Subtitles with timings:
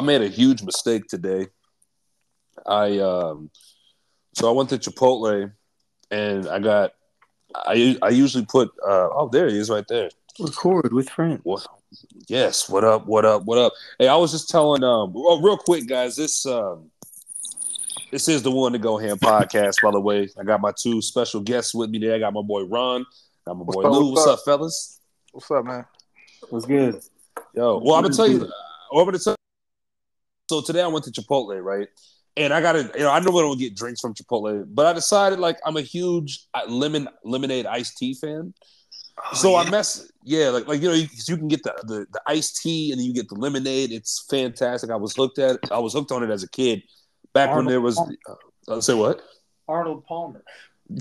[0.00, 1.48] So I made a huge mistake today.
[2.66, 3.50] I um,
[4.34, 5.52] so I went to Chipotle,
[6.10, 6.92] and I got.
[7.54, 8.70] I I usually put.
[8.82, 10.08] Uh, oh, there he is, right there.
[10.38, 11.40] Record with friends.
[11.42, 11.66] What?
[12.28, 12.66] Yes.
[12.70, 13.06] What up?
[13.06, 13.44] What up?
[13.44, 13.74] What up?
[13.98, 14.82] Hey, I was just telling.
[14.82, 16.16] Um, oh, real quick, guys.
[16.16, 16.90] This um,
[18.10, 19.82] this is the one to go ham podcast.
[19.82, 22.14] By the way, I got my two special guests with me today.
[22.14, 23.04] I got my boy Ron.
[23.46, 23.92] Got my boy What's up?
[23.92, 24.12] Lou.
[24.12, 25.00] What's What's up, fellas?
[25.32, 25.84] What's up, man?
[26.48, 27.02] What's good?
[27.54, 28.50] Yo, well, I'm gonna tell you.
[28.92, 29.36] I'm gonna tell.
[30.50, 31.86] So today I went to Chipotle, right?
[32.36, 34.92] And I gotta, you know, I know I don't get drinks from Chipotle, but I
[34.92, 38.52] decided like I'm a huge uh, lemon lemonade iced tea fan.
[39.32, 42.20] so I mess, yeah, like like you know, you, you can get the, the the
[42.26, 43.92] iced tea and then you get the lemonade.
[43.92, 44.90] It's fantastic.
[44.90, 45.60] I was hooked at.
[45.70, 46.82] I was hooked on it as a kid,
[47.32, 47.94] back when there was.
[47.94, 48.16] Palmer.
[48.66, 49.22] Uh, say what?
[49.68, 50.42] Arnold Palmer.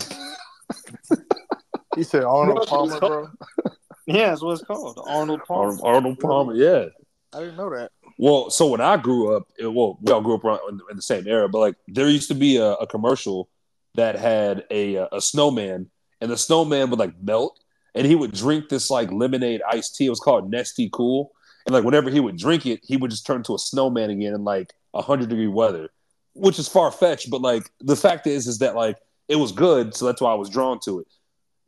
[1.96, 3.30] He said Arnold Palmer, bro.
[4.06, 5.00] Yeah, that's what it's called.
[5.08, 5.64] Arnold Palmer.
[5.64, 6.86] Arnold, Arnold Palmer, yeah.
[7.34, 7.92] I didn't know that.
[8.20, 11.02] Well, so when I grew up, it, well, we all grew up in, in the
[11.02, 13.48] same era, but like there used to be a, a commercial
[13.96, 17.58] that had a a snowman, and the snowman would like melt,
[17.96, 20.08] and he would drink this like lemonade iced tea.
[20.08, 21.32] It was called Nestea Cool,
[21.66, 24.34] and like whenever he would drink it, he would just turn into a snowman again
[24.34, 25.88] in like hundred degree weather,
[26.34, 27.30] which is far fetched.
[27.30, 28.98] But like the fact is, is that like
[29.30, 31.08] it was good, so that's why I was drawn to it.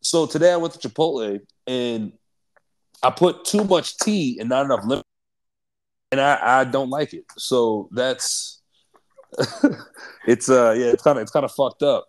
[0.02, 2.12] So today I went to Chipotle and
[3.02, 5.04] I put too much tea and not enough lemon
[6.12, 7.26] and I, I don't like it.
[7.38, 8.62] So that's
[10.28, 12.06] it's uh yeah, it's kind of it's kind of fucked up.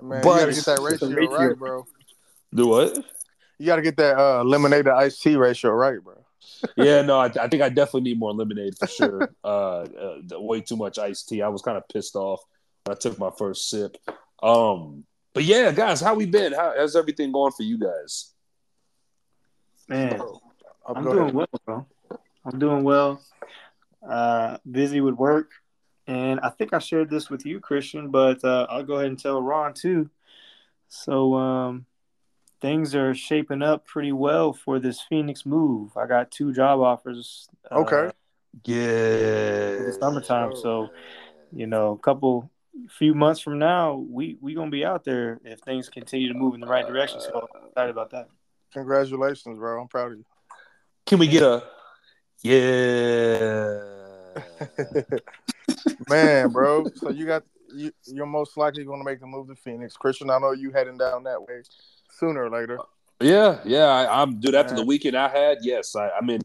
[0.00, 1.30] Man, But- you gotta get that ratio ratio.
[1.48, 1.86] right, bro.
[2.54, 2.96] Do what?
[3.58, 6.14] You gotta get that uh, lemonade to iced tea ratio right, bro.
[6.76, 9.34] Yeah, no, I, I think I definitely need more lemonade for sure.
[9.44, 9.48] uh,
[9.82, 11.42] uh, way too much iced tea.
[11.42, 12.40] I was kind of pissed off
[12.84, 13.96] when I took my first sip.
[14.42, 16.52] Um, but yeah, guys, how we been?
[16.52, 18.32] How, how's everything going for you guys?
[19.88, 20.40] Man, Oh,
[20.86, 21.34] I'm doing ahead.
[21.34, 21.86] well, bro.
[22.44, 23.22] I'm doing well.
[24.08, 25.50] Uh, busy with work,
[26.06, 29.18] and I think I shared this with you, Christian, but uh, I'll go ahead and
[29.18, 30.08] tell Ron too.
[30.88, 31.84] So, um,
[32.60, 35.96] things are shaping up pretty well for this Phoenix move.
[35.96, 37.48] I got two job offers.
[37.70, 38.10] uh, Okay.
[38.64, 40.56] Yeah, for the summertime.
[40.56, 40.88] So,
[41.52, 42.50] you know, a couple,
[42.88, 46.54] few months from now, we we gonna be out there if things continue to move
[46.54, 47.20] in the right direction.
[47.20, 48.28] So I'm excited about that.
[48.72, 49.80] Congratulations, bro.
[49.80, 50.24] I'm proud of you.
[51.06, 51.62] Can we get a
[52.42, 53.80] yeah?
[56.08, 56.86] Man, bro.
[56.96, 57.42] So you got
[57.74, 59.96] you you're most likely gonna make the move to Phoenix.
[59.96, 61.62] Christian, I know you heading down that way
[62.10, 62.78] sooner or later.
[63.20, 63.84] Yeah, yeah.
[63.84, 64.54] I, I'm dude.
[64.54, 65.94] After the weekend I had, yes.
[65.94, 66.40] I, I mean,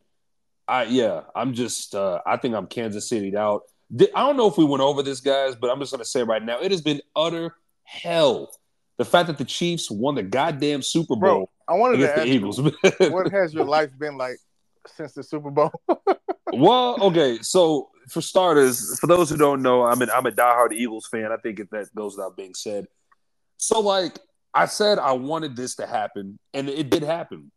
[0.67, 1.21] I yeah.
[1.35, 1.95] I'm just.
[1.95, 3.63] uh I think I'm Kansas City out.
[3.93, 6.43] I don't know if we went over this, guys, but I'm just gonna say right
[6.43, 8.51] now, it has been utter hell.
[8.97, 12.15] The fact that the Chiefs won the goddamn Super Bro, Bowl I wanted against to
[12.15, 13.11] the ask you, Eagles.
[13.11, 14.37] what has your life been like
[14.87, 15.71] since the Super Bowl?
[16.53, 17.39] well, okay.
[17.41, 21.31] So for starters, for those who don't know, I'm an I'm a diehard Eagles fan.
[21.31, 22.87] I think that goes without being said.
[23.57, 24.19] So like
[24.53, 27.51] I said, I wanted this to happen, and it did happen.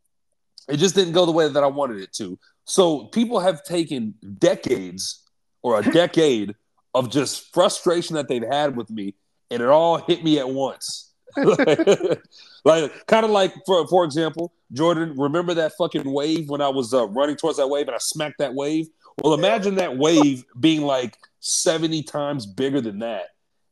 [0.68, 2.38] It just didn't go the way that I wanted it to.
[2.64, 5.24] So people have taken decades
[5.62, 6.54] or a decade
[6.94, 9.14] of just frustration that they've had with me,
[9.50, 11.07] and it all hit me at once.
[12.64, 16.92] like kind of like for for example, Jordan, remember that fucking wave when I was
[16.92, 18.88] uh, running towards that wave and I smacked that wave?
[19.22, 23.30] Well, imagine that wave being like 70 times bigger than that.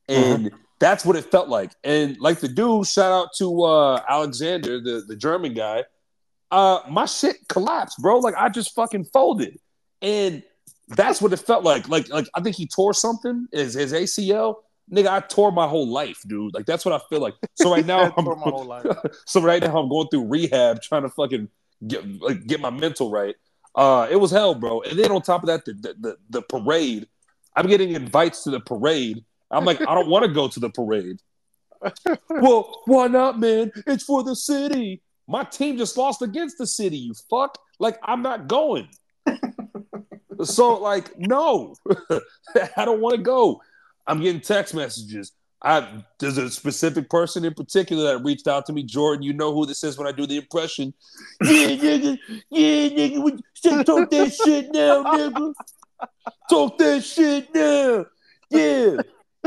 [0.09, 1.73] And that's what it felt like.
[1.85, 5.85] And like the dude, shout out to uh, Alexander, the, the German guy.
[6.51, 8.19] Uh, my shit collapsed, bro.
[8.19, 9.59] Like I just fucking folded.
[10.03, 10.43] And
[10.89, 11.89] that's what it felt like.
[11.89, 14.57] Like, like I think he tore something, his, his ACL.
[14.93, 16.55] Nigga, I tore my whole life, dude.
[16.55, 17.35] Like that's what I feel like.
[17.55, 18.87] So right now, I'm, For my whole life.
[19.27, 21.49] so right now I'm going through rehab, trying to fucking
[21.87, 23.35] get like get my mental right.
[23.75, 24.81] Uh, it was hell, bro.
[24.83, 27.09] And then on top of that, the the, the, the parade.
[27.55, 29.25] I'm getting invites to the parade.
[29.51, 31.17] I'm like, I don't want to go to the parade.
[32.29, 33.73] well, why not, man?
[33.87, 35.03] It's for the city.
[35.27, 36.99] My team just lost against the city.
[36.99, 37.59] You fuck.
[37.79, 38.89] Like I'm not going.
[40.43, 41.75] so like, no,
[42.77, 43.61] I don't want to go.
[44.07, 45.33] I'm getting text messages.
[45.63, 49.23] I there's a specific person in particular that reached out to me, Jordan.
[49.23, 50.93] You know who this is when I do the impression.
[51.43, 52.19] Yeah, nigga,
[52.51, 55.55] yeah, nigga, we- say- talk that shit now, nigga.
[56.51, 58.07] Talk that shit now.
[58.51, 58.97] Yeah.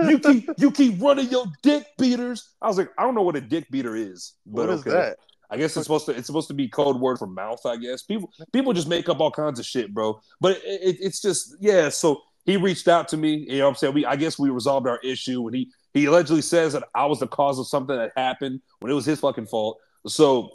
[0.09, 2.53] You keep you keep running your dick beaters.
[2.61, 4.91] I was like, I don't know what a dick beater is, but What is okay.
[4.91, 5.17] that?
[5.51, 7.65] I guess it's supposed to it's supposed to be code word for mouth.
[7.65, 10.21] I guess people people just make up all kinds of shit, bro.
[10.39, 11.89] But it, it, it's just yeah.
[11.89, 13.45] So he reached out to me.
[13.47, 16.05] You know, what I'm saying we I guess we resolved our issue, and he he
[16.05, 19.19] allegedly says that I was the cause of something that happened when it was his
[19.19, 19.79] fucking fault.
[20.07, 20.51] So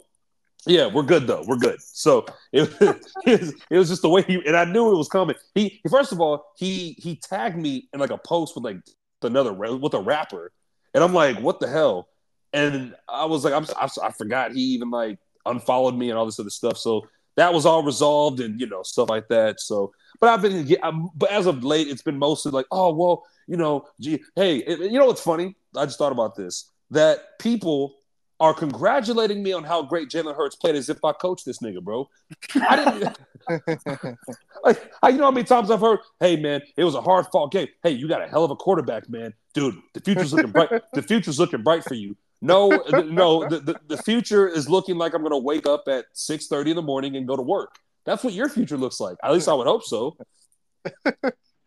[0.65, 1.43] Yeah, we're good though.
[1.47, 1.81] We're good.
[1.81, 2.69] So it,
[3.25, 5.35] it, was, just the way he and I knew it was coming.
[5.53, 8.77] He first of all he he tagged me in like a post with like
[9.21, 10.51] another with a rapper,
[10.93, 12.09] and I'm like, what the hell?
[12.53, 16.25] And I was like, I'm, I, I forgot he even like unfollowed me and all
[16.25, 16.77] this other stuff.
[16.77, 19.59] So that was all resolved and you know stuff like that.
[19.59, 23.23] So, but I've been, I'm, but as of late, it's been mostly like, oh well,
[23.47, 25.55] you know, gee, hey, it, you know what's funny?
[25.75, 27.95] I just thought about this that people
[28.39, 31.81] are congratulating me on how great Jalen Hurts played as if I coached this nigga,
[31.81, 32.09] bro.
[32.55, 33.17] I didn't
[34.63, 37.27] like I, you know how many times I've heard, hey man, it was a hard
[37.31, 37.67] fought game.
[37.83, 39.33] Hey, you got a hell of a quarterback, man.
[39.53, 40.69] Dude, the future's looking bright.
[40.93, 42.17] The future's looking bright for you.
[42.45, 46.47] No, no, the, the, the future is looking like I'm gonna wake up at 6
[46.47, 47.75] 30 in the morning and go to work.
[48.05, 49.17] That's what your future looks like.
[49.23, 50.15] At least I would hope so.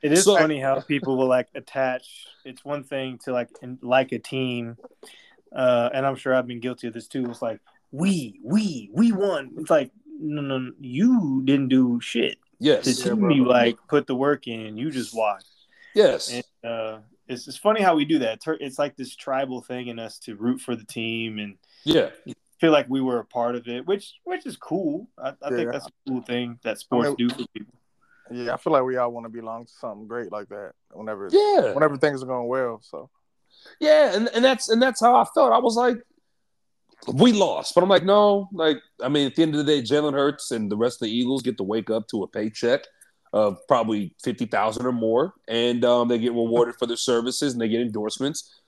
[0.00, 2.26] It is so, funny how people will like attach.
[2.44, 4.76] It's one thing to like in, like a team,
[5.54, 7.28] uh, and I'm sure I've been guilty of this too.
[7.28, 7.58] It's like
[7.90, 9.50] we, we, we won.
[9.58, 9.90] It's like
[10.20, 12.38] no, no, you didn't do shit.
[12.60, 14.76] Yes, the team you like put the work in.
[14.76, 15.44] You just watch.
[15.94, 16.98] Yes, and, uh,
[17.28, 18.40] it's it's funny how we do that.
[18.60, 22.10] It's like this tribal thing in us to root for the team and yeah,
[22.60, 25.08] feel like we were a part of it, which which is cool.
[25.18, 25.56] I, I yeah.
[25.56, 27.74] think that's a cool thing that sports I mean, do for people.
[28.30, 30.72] Yeah, I feel like we all want to belong to something great like that.
[30.92, 32.80] Whenever, yeah, whenever things are going well.
[32.82, 33.08] So,
[33.80, 35.52] yeah, and, and that's and that's how I felt.
[35.52, 35.98] I was like,
[37.12, 39.82] we lost, but I'm like, no, like I mean, at the end of the day,
[39.82, 42.82] Jalen Hurts and the rest of the Eagles get to wake up to a paycheck
[43.32, 47.60] of probably fifty thousand or more, and um, they get rewarded for their services and
[47.60, 48.60] they get endorsements.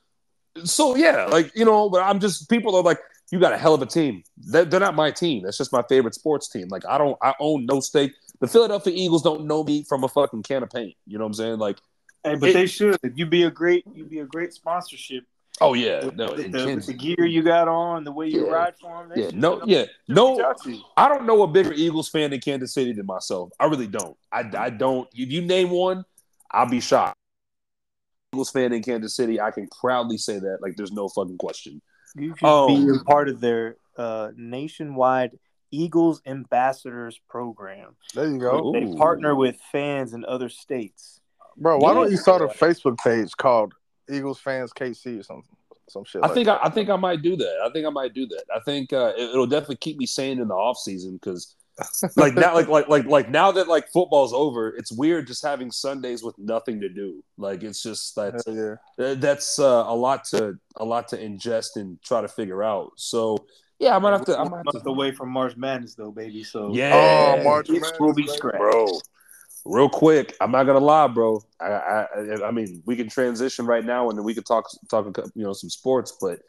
[0.65, 3.75] So yeah, like you know, but I'm just people are like, you got a hell
[3.75, 4.23] of a team.
[4.37, 5.45] They're, they're not my team.
[5.45, 6.69] That's just my favorite sports team.
[6.69, 10.09] Like I don't, I own no stake the Philadelphia Eagles don't know me from a
[10.09, 10.97] fucking can of paint.
[11.07, 11.59] You know what I'm saying?
[11.59, 11.79] Like,
[12.25, 12.99] hey, but it, they should.
[13.15, 15.25] You'd be a great, you'd be a great sponsorship.
[15.63, 18.53] Oh yeah, no, the, the, the, gear you got on, the way you yeah.
[18.53, 19.13] ride for them.
[19.15, 20.55] Yeah, no, yeah, no.
[20.97, 23.51] I don't know a bigger Eagles fan in Kansas City than myself.
[23.61, 24.17] I really don't.
[24.33, 25.07] I, I don't.
[25.13, 26.05] If you name one,
[26.51, 27.15] I'll be shocked.
[28.33, 30.59] Eagles fan in Kansas City, I can proudly say that.
[30.63, 31.83] Like, there's no fucking question.
[32.17, 35.39] You should um, be part of their uh, nationwide
[35.71, 37.97] Eagles Ambassadors Program.
[38.15, 38.73] There you go.
[38.73, 41.21] They partner with fans in other states.
[41.57, 41.95] Bro, why yeah.
[41.95, 43.75] don't you start a Facebook page called
[44.11, 45.57] Eagles Fans KC or something?
[45.89, 46.23] Some shit.
[46.23, 47.57] I like think I, I, think I might do that.
[47.65, 48.45] I think I might do that.
[48.55, 51.57] I think uh, it, will definitely keep me sane in the off season because,
[52.17, 55.73] like now, like like like like now that like football's over, it's weird just having
[55.73, 57.25] Sundays with nothing to do.
[57.39, 59.15] Like it's just that yeah.
[59.15, 62.93] that's uh, a lot to a lot to ingest and try to figure out.
[62.97, 63.47] So
[63.81, 64.39] yeah, I might have to.
[64.39, 66.45] I might have to away from March Madness though, baby.
[66.45, 68.87] So yeah, oh, March Madness will be scratched, bro.
[69.71, 71.45] Real quick, I'm not gonna lie, bro.
[71.61, 72.07] I, I,
[72.47, 75.53] I mean, we can transition right now, and then we can talk, talk, you know,
[75.53, 76.19] some sports.
[76.21, 76.41] But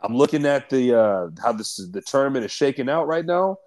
[0.00, 3.58] I'm looking at the uh how this the tournament is shaking out right now.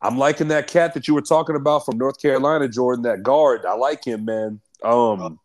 [0.00, 3.02] I'm liking that cat that you were talking about from North Carolina, Jordan.
[3.02, 4.60] That guard, I like him, man.
[4.82, 5.38] Um,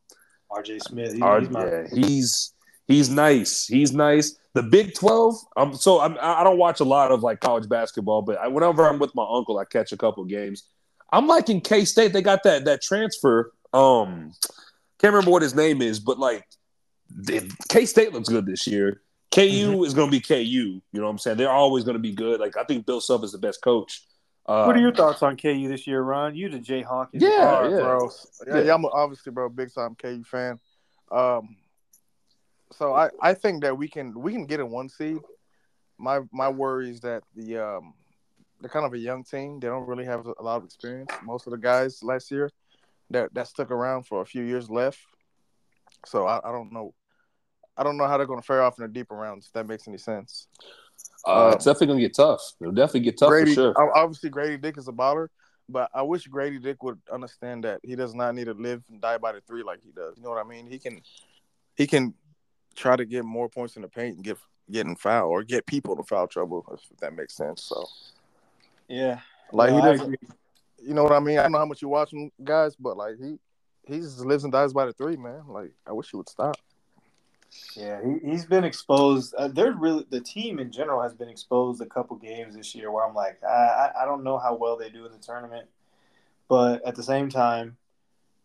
[0.49, 0.79] R.J.
[0.79, 2.53] Smith, he, R, he's, yeah, he's
[2.87, 3.67] he's nice.
[3.67, 4.37] He's nice.
[4.53, 5.35] The Big Twelve.
[5.57, 8.87] Um, so I'm, I don't watch a lot of like college basketball, but I, whenever
[8.87, 10.63] I'm with my uncle, I catch a couple games.
[11.11, 12.13] I'm liking K State.
[12.13, 13.51] They got that that transfer.
[13.73, 14.33] Um,
[14.99, 16.45] can't remember what his name is, but like
[17.69, 19.01] K State looks good this year.
[19.31, 19.83] KU mm-hmm.
[19.83, 20.43] is going to be KU.
[20.43, 21.37] You know what I'm saying?
[21.37, 22.39] They're always going to be good.
[22.39, 24.03] Like I think Bill Self is the best coach.
[24.45, 26.33] Uh, what are your thoughts on KU this year, Ron?
[26.33, 27.09] You the Jayhawk?
[27.11, 28.09] Yeah, yeah, bro.
[28.47, 30.59] Yeah, yeah, I'm obviously, bro, big time KU fan.
[31.11, 31.57] Um,
[32.71, 35.17] so I, I think that we can we can get a one seed.
[35.97, 37.93] My my worry is that the um
[38.59, 39.59] they're kind of a young team.
[39.59, 41.11] They don't really have a lot of experience.
[41.23, 42.49] Most of the guys last year
[43.09, 44.99] that that stuck around for a few years left.
[46.05, 46.93] So I, I don't know.
[47.77, 49.47] I don't know how they're going to fare off in the deeper rounds.
[49.47, 50.47] If that makes any sense.
[51.25, 52.41] Uh, um, it's definitely going to get tough.
[52.59, 53.97] It'll definitely get tough Grady, for sure.
[53.97, 55.27] Obviously, Grady Dick is a baller,
[55.69, 58.99] but I wish Grady Dick would understand that he does not need to live and
[58.99, 60.15] die by the three like he does.
[60.17, 60.65] You know what I mean?
[60.65, 61.01] He can,
[61.75, 62.15] he can
[62.75, 64.37] try to get more points in the paint and get
[64.69, 67.63] getting foul or get people in foul trouble if that makes sense.
[67.63, 67.85] So
[68.87, 69.19] yeah,
[69.51, 70.19] like no, he doesn't.
[70.79, 71.39] You know what I mean?
[71.39, 73.37] I don't know how much you watch him, guys, but like he
[73.85, 75.43] he just lives and dies by the three, man.
[75.47, 76.55] Like I wish he would stop.
[77.75, 79.33] Yeah, he, he's been exposed.
[79.35, 82.91] Uh, they're really the team in general has been exposed a couple games this year
[82.91, 85.67] where I'm like, I, I don't know how well they do in the tournament,
[86.47, 87.77] but at the same time,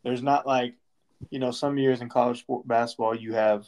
[0.04, 0.74] there's not like,
[1.30, 3.66] you know, some years in college sport basketball you have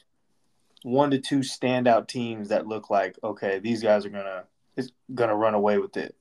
[0.82, 4.44] one to two standout teams that look like okay, these guys are gonna
[4.76, 6.14] is gonna run away with it,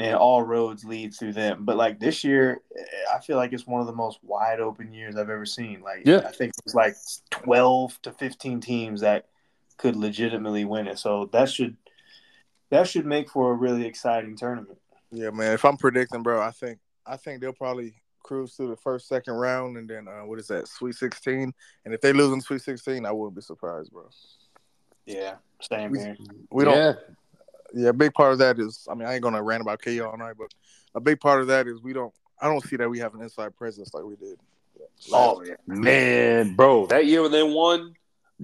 [0.00, 1.64] and all roads lead through them.
[1.64, 2.62] But like this year,
[3.14, 5.82] I feel like it's one of the most wide open years I've ever seen.
[5.82, 6.22] Like yeah.
[6.26, 6.94] I think it's like
[7.30, 9.26] twelve to fifteen teams that
[9.76, 10.98] could legitimately win it.
[10.98, 11.76] So that should
[12.70, 14.78] that should make for a really exciting tournament.
[15.10, 15.52] Yeah, man.
[15.52, 19.34] If I'm predicting, bro, I think I think they'll probably cruise through the first, second
[19.34, 21.52] round, and then uh, what is that, Sweet 16?
[21.84, 24.08] And if they lose in Sweet 16, I wouldn't be surprised, bro.
[25.06, 26.16] Yeah, same We- here.
[26.52, 26.76] We don't.
[26.76, 26.92] yeah,
[27.74, 30.04] Yeah, a big part of that is, I mean, I ain't gonna rant about KU
[30.04, 30.52] all night, but
[30.94, 32.12] a big part of that is we don't.
[32.42, 34.38] I don't see that we have an inside presence like we did.
[35.12, 37.94] Oh yeah, man, bro, that year when they won,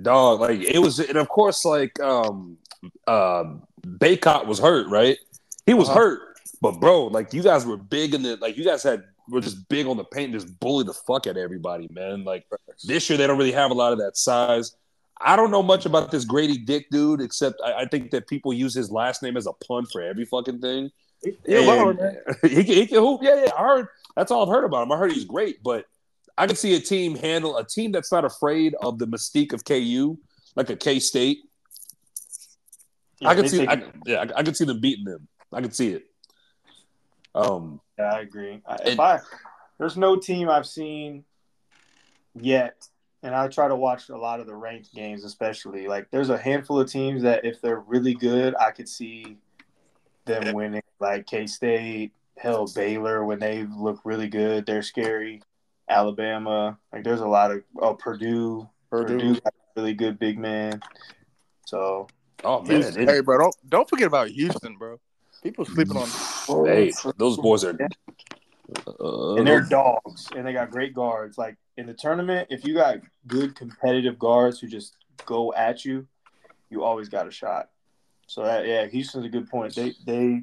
[0.00, 2.58] dog, like it was, and of course, like um,
[3.06, 3.44] uh,
[3.86, 5.16] Bacot was hurt, right?
[5.66, 5.98] He was Uh-huh.
[5.98, 6.20] hurt,
[6.60, 9.68] but bro, like you guys were big in the, like you guys had were just
[9.68, 12.24] big on the paint, and just bully the fuck at everybody, man.
[12.24, 12.44] Like
[12.84, 14.76] this year, they don't really have a lot of that size.
[15.20, 18.52] I don't know much about this Grady Dick dude, except I, I think that people
[18.52, 20.90] use his last name as a pun for every fucking thing.
[21.46, 22.16] Yeah, And man.
[22.42, 23.20] he can, he can hoop.
[23.22, 23.50] Yeah, yeah.
[23.56, 24.92] I heard that's all I've heard about him.
[24.92, 25.86] I heard he's great, but
[26.36, 29.64] I can see a team handle a team that's not afraid of the mystique of
[29.64, 30.18] KU,
[30.54, 31.38] like a K State.
[33.18, 35.26] Yeah, I can see, I, yeah, I, I can see them beating them.
[35.50, 36.04] I can see it.
[37.34, 38.60] Um, Yeah, I agree.
[38.66, 39.20] I, And- if I
[39.78, 41.24] there's no team I've seen
[42.34, 42.86] yet,
[43.26, 46.38] and I try to watch a lot of the ranked games, especially like there's a
[46.38, 49.36] handful of teams that if they're really good, I could see
[50.26, 50.82] them winning.
[51.00, 55.42] Like K State, hell Baylor when they look really good, they're scary.
[55.88, 59.14] Alabama, like there's a lot of oh Purdue, Purdue.
[59.14, 60.80] Purdue got a really good big man.
[61.66, 62.06] So
[62.44, 65.00] oh man, Houston- hey, bro, don't don't forget about Houston, bro.
[65.42, 66.64] People sleeping on.
[66.66, 67.76] hey, those boys are.
[69.00, 71.38] Uh, and they're dogs, and they got great guards.
[71.38, 76.06] Like in the tournament, if you got good competitive guards who just go at you,
[76.70, 77.68] you always got a shot.
[78.26, 79.74] So that yeah, Houston's a good point.
[79.74, 80.42] They they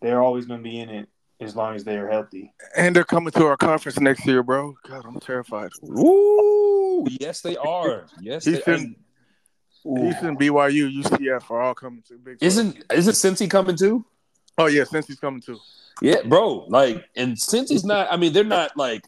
[0.00, 1.08] they're always going to be in it
[1.40, 2.52] as long as they are healthy.
[2.76, 4.74] And they're coming to our conference next year, bro.
[4.88, 5.70] God, I'm terrified.
[5.84, 8.06] Ooh, yes, they are.
[8.20, 8.96] Yes, they Houston-
[9.86, 9.96] Ooh.
[9.96, 12.38] Houston, BYU, UCF are all coming to Big.
[12.40, 14.04] Isn't isn't Cincy coming too?
[14.56, 15.58] Oh yeah, Cincy's coming too.
[16.00, 16.64] Yeah, bro.
[16.68, 19.06] Like, and Cincy's not, I mean, they're not like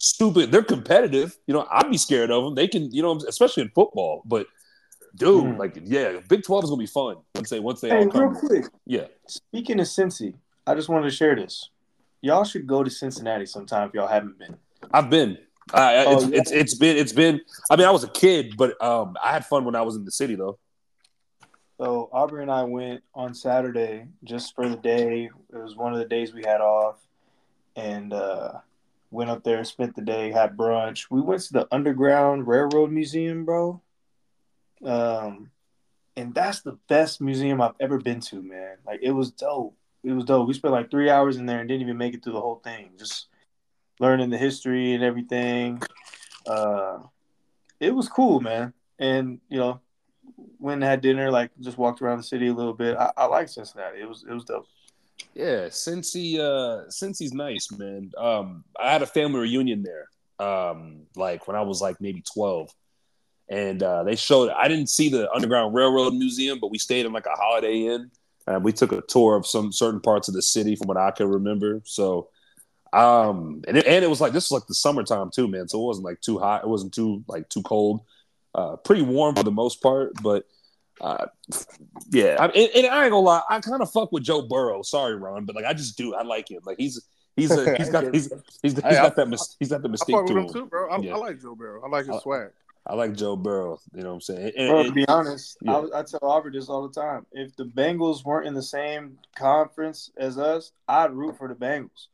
[0.00, 0.50] stupid.
[0.50, 1.36] They're competitive.
[1.46, 2.54] You know, I'd be scared of them.
[2.56, 4.22] They can, you know, especially in football.
[4.24, 4.46] But
[5.14, 5.58] dude, Mhm.
[5.58, 8.34] like, yeah, Big Twelve is gonna be fun once they once they Hey, all real
[8.40, 10.34] quick, Yeah, speaking of Cincy,
[10.66, 11.68] I just wanted to share this.
[12.22, 14.56] Y'all should go to Cincinnati sometime if y'all haven't been.
[14.92, 15.38] I've been.
[15.72, 16.38] Uh, Oh, it's, yeah.
[16.40, 17.40] it's it's been it's been.
[17.70, 20.04] I mean, I was a kid, but um, I had fun when I was in
[20.04, 20.58] the city though.
[21.78, 25.30] So Aubrey and I went on Saturday just for the day.
[25.52, 26.96] It was one of the days we had off,
[27.74, 28.58] and uh,
[29.10, 31.06] went up there, and spent the day, had brunch.
[31.10, 33.82] We went to the Underground Railroad Museum, bro.
[34.84, 35.50] Um,
[36.16, 38.76] and that's the best museum I've ever been to, man.
[38.86, 39.76] Like it was dope.
[40.02, 40.48] It was dope.
[40.48, 42.60] We spent like three hours in there and didn't even make it through the whole
[42.64, 42.90] thing.
[42.98, 43.26] Just
[43.98, 45.82] learning the history and everything.
[46.46, 46.98] Uh,
[47.78, 48.72] it was cool, man.
[48.98, 49.80] And you know,
[50.58, 52.96] went and had dinner, like just walked around the city a little bit.
[52.96, 54.00] I, I like Cincinnati.
[54.00, 54.66] It was it was dope.
[55.34, 58.10] Yeah, Cincy uh Cincy's nice, man.
[58.18, 60.08] Um I had a family reunion there.
[60.46, 62.70] Um like when I was like maybe 12.
[63.48, 67.12] And uh they showed I didn't see the Underground Railroad Museum, but we stayed in
[67.12, 68.10] like a Holiday Inn.
[68.46, 71.10] And we took a tour of some certain parts of the city from what I
[71.12, 71.80] can remember.
[71.84, 72.28] So
[72.92, 75.68] um and it, and it was like this was like the summertime too, man.
[75.68, 78.00] So it wasn't like too hot, it wasn't too like too cold.
[78.54, 80.44] Uh pretty warm for the most part, but
[81.00, 81.26] uh,
[82.10, 84.82] yeah, I, and, and I ain't gonna lie, I kind of fuck with Joe Burrow.
[84.82, 86.14] Sorry, Ron, but like I just do.
[86.14, 86.60] I like him.
[86.64, 87.00] Like he's
[87.36, 88.30] he's a, he's got he's
[88.62, 90.48] he's, he's Hey, got I- that mys- he's got the I fuck to with him.
[90.48, 90.90] him too, bro.
[90.90, 91.14] I, Yeah.
[91.14, 91.82] I like Joe Burrow.
[91.84, 92.50] I like his I- swag.
[92.86, 93.78] I like Joe Burrow.
[93.94, 94.52] You know what I'm saying?
[94.56, 95.82] And- Bro, to be honest, yeah.
[95.94, 97.26] I, I tell Aubrey this all the time.
[97.30, 102.06] If the Bengals weren't in the same conference as us, I'd root for the Bengals.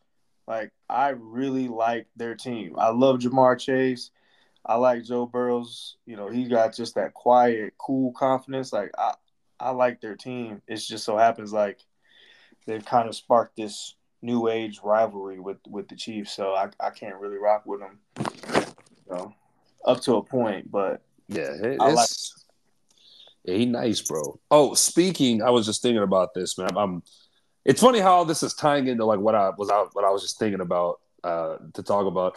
[0.48, 2.74] Like I really like their team.
[2.78, 4.10] I love Ja'Marr Chase.
[4.66, 5.96] I like Joe Burrow's.
[6.06, 8.72] You know, he got just that quiet, cool confidence.
[8.72, 9.14] Like I,
[9.60, 10.60] I like their team.
[10.66, 11.78] It just so happens like
[12.66, 16.32] they've kind of sparked this new age rivalry with with the Chiefs.
[16.32, 17.98] So I, I can't really rock with them.
[19.08, 19.34] You know,
[19.84, 22.08] up to a point, but yeah, it- I like-
[23.44, 24.40] yeah, he nice, bro.
[24.50, 26.76] Oh, speaking, I was just thinking about this, man.
[26.76, 27.02] I'm.
[27.64, 30.22] It's funny how this is tying into like what I was out what I was
[30.22, 32.36] just thinking about uh, to talk about.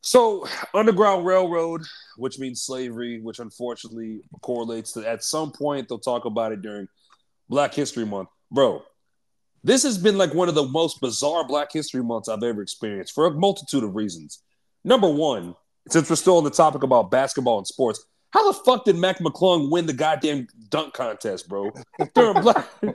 [0.00, 1.82] So, Underground Railroad,
[2.16, 6.88] which means slavery, which unfortunately correlates to at some point they'll talk about it during
[7.48, 8.28] Black History Month.
[8.50, 8.82] Bro,
[9.64, 13.14] this has been like one of the most bizarre Black History Months I've ever experienced
[13.14, 14.42] for a multitude of reasons.
[14.84, 15.54] Number one,
[15.88, 19.18] since we're still on the topic about basketball and sports, how the fuck did Mac
[19.18, 21.70] McClung win the goddamn dunk contest, bro?
[22.14, 22.68] During Black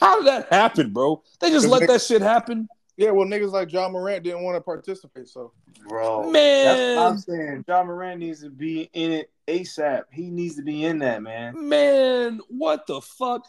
[0.00, 1.22] How did that happen, bro?
[1.40, 2.68] They just let that shit happen?
[2.98, 5.52] Yeah, well, niggas like Ja Morant didn't want to participate, so
[5.88, 6.64] bro, Man.
[6.64, 7.64] That's what I'm saying.
[7.66, 10.02] Ja Morant needs to be in it ASAP.
[10.12, 11.68] He needs to be in that, man.
[11.68, 13.46] Man, what the fuck?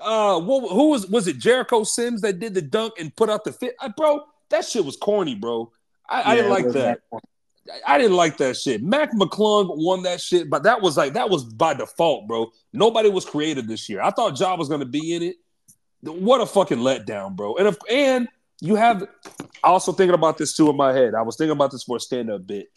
[0.00, 1.38] uh, what, who was was it?
[1.38, 4.20] Jericho Sims that did the dunk and put out the fit, uh, bro.
[4.50, 5.72] That shit was corny, bro.
[6.08, 7.00] I, I didn't like it was that.
[7.10, 7.22] one.
[7.86, 8.82] I didn't like that shit.
[8.82, 12.50] Mac McClung won that shit, but that was like that was by default, bro.
[12.72, 14.00] Nobody was creative this year.
[14.00, 15.36] I thought Ja was gonna be in it.
[16.02, 17.56] What a fucking letdown, bro.
[17.56, 18.28] And if, and
[18.60, 19.06] you have
[19.62, 21.14] also thinking about this too in my head.
[21.14, 22.68] I was thinking about this for a stand-up bit.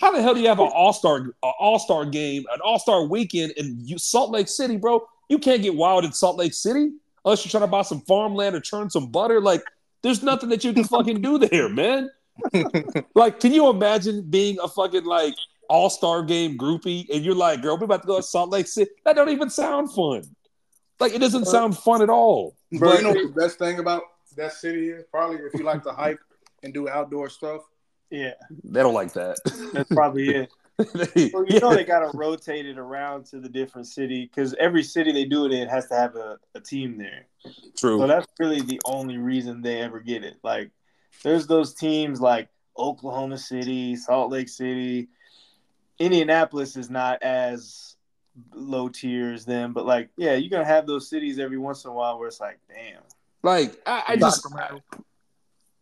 [0.00, 3.98] How the hell do you have an all-star all-star game, an all-star weekend in you,
[3.98, 5.06] Salt Lake City, bro?
[5.28, 6.90] You can't get wild in Salt Lake City
[7.24, 9.40] unless you're trying to buy some farmland or churn some butter.
[9.40, 9.62] Like,
[10.02, 12.10] there's nothing that you can fucking do there, man.
[13.14, 15.34] like, can you imagine being a fucking like
[15.68, 18.90] all-star game groupie and you're like, girl, we're about to go to Salt Lake City?
[19.04, 20.22] That don't even sound fun.
[20.98, 22.56] Like, it doesn't sound fun at all.
[22.72, 24.02] Bro, But- you know what the best thing about
[24.36, 25.04] that city is?
[25.10, 26.18] Probably if you like to hike
[26.62, 27.62] and do outdoor stuff.
[28.10, 28.32] Yeah,
[28.64, 29.36] they don't like that.
[29.72, 30.52] that's probably it.
[31.14, 34.82] They- Well, you know they gotta rotate it around to the different city because every
[34.82, 37.26] city they do it in has to have a, a team there.
[37.76, 37.98] True.
[37.98, 40.38] So that's really the only reason they ever get it.
[40.42, 40.70] Like,
[41.22, 45.08] there's those teams like Oklahoma City, Salt Lake City.
[45.98, 47.96] Indianapolis is not as
[48.54, 51.90] low tier as them, but like, yeah, you're gonna have those cities every once in
[51.90, 53.02] a while where it's like, damn.
[53.42, 54.78] Like I, I just, I,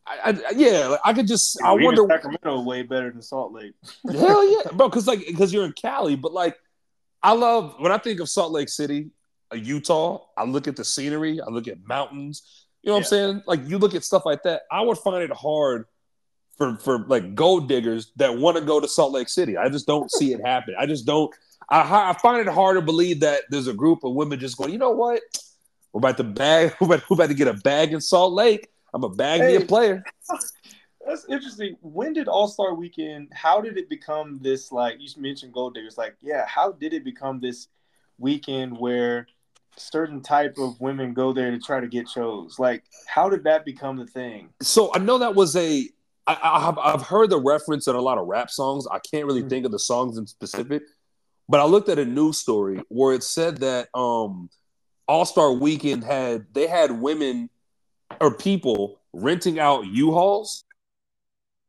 [0.07, 3.53] I, I- yeah, like, I could just, I Even wonder, Sacramento way better than Salt
[3.53, 3.73] Lake.
[4.13, 6.57] hell yeah, bro, because like, because you're in Cali, but like,
[7.23, 9.11] I love when I think of Salt Lake City,
[9.53, 10.25] uh, Utah.
[10.37, 12.67] I look at the scenery, I look at mountains.
[12.83, 13.43] You know what I'm saying?
[13.47, 14.63] Like, you look at stuff like that.
[14.71, 15.87] I would find it hard
[16.57, 19.57] for for like gold diggers that want to go to Salt Lake City.
[19.57, 20.75] I just don't see it happen.
[20.79, 21.35] I just don't.
[21.71, 24.73] I, I find it hard to believe that there's a group of women just going,
[24.73, 25.21] you know what?
[25.93, 26.75] We're about to bag.
[26.81, 28.69] We're about, we're about to get a bag in Salt Lake.
[28.95, 30.03] I'm a bag me a player.
[31.07, 31.77] That's interesting.
[31.81, 33.29] When did All Star Weekend?
[33.33, 34.71] How did it become this?
[34.73, 35.97] Like you mentioned, gold diggers.
[35.97, 37.69] Like, yeah, how did it become this
[38.19, 39.27] weekend where
[39.77, 42.59] certain type of women go there to try to get shows?
[42.59, 44.51] Like, how did that become the thing?
[44.61, 45.89] So I know that was a.
[46.27, 48.87] I, I have I've heard the reference in a lot of rap songs.
[48.91, 49.49] I can't really Mhm.
[49.49, 50.83] think of the songs in specific,
[51.49, 54.51] but I looked at a news story where it said that um,
[55.09, 57.51] All Star Weekend had they had women
[58.21, 60.65] or people renting out U-Hauls,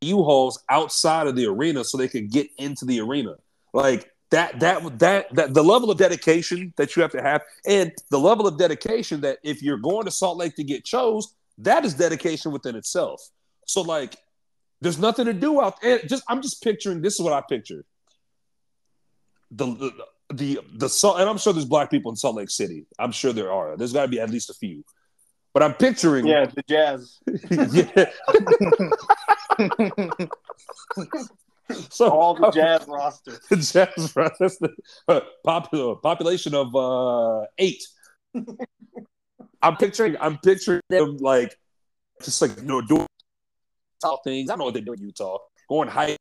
[0.02, 3.36] U-Hauls outside of the arena so they could get into the arena.
[3.74, 7.92] Like that that that that the level of dedication that you have to have, and
[8.12, 11.86] the level of dedication that if you're going to Salt Lake to get chose, that
[11.86, 13.22] is dedication within itself.
[13.66, 14.16] So like,
[14.82, 16.00] there's nothing to do out there.
[16.00, 17.02] Just I'm just picturing.
[17.02, 17.86] This is what I picture.
[19.52, 19.92] The the
[20.34, 22.86] the, the Salt, and I'm sure there's black people in Salt Lake City.
[22.98, 23.76] I'm sure there are.
[23.78, 24.84] There's got to be at least a few.
[25.54, 26.28] But I'm picturing.
[26.28, 27.20] Yeah, the Jazz.
[27.50, 28.06] yeah.
[31.90, 33.40] so All the Jazz roster.
[33.50, 34.70] The jazz, roster, That's the
[35.08, 37.84] uh, popular population of uh, eight.
[39.62, 40.16] I'm picturing.
[40.20, 41.58] I'm picturing them like
[42.24, 43.08] just like you know doing
[44.04, 44.50] Utah things.
[44.50, 45.40] I don't know what they do in Utah.
[45.68, 46.16] Going high,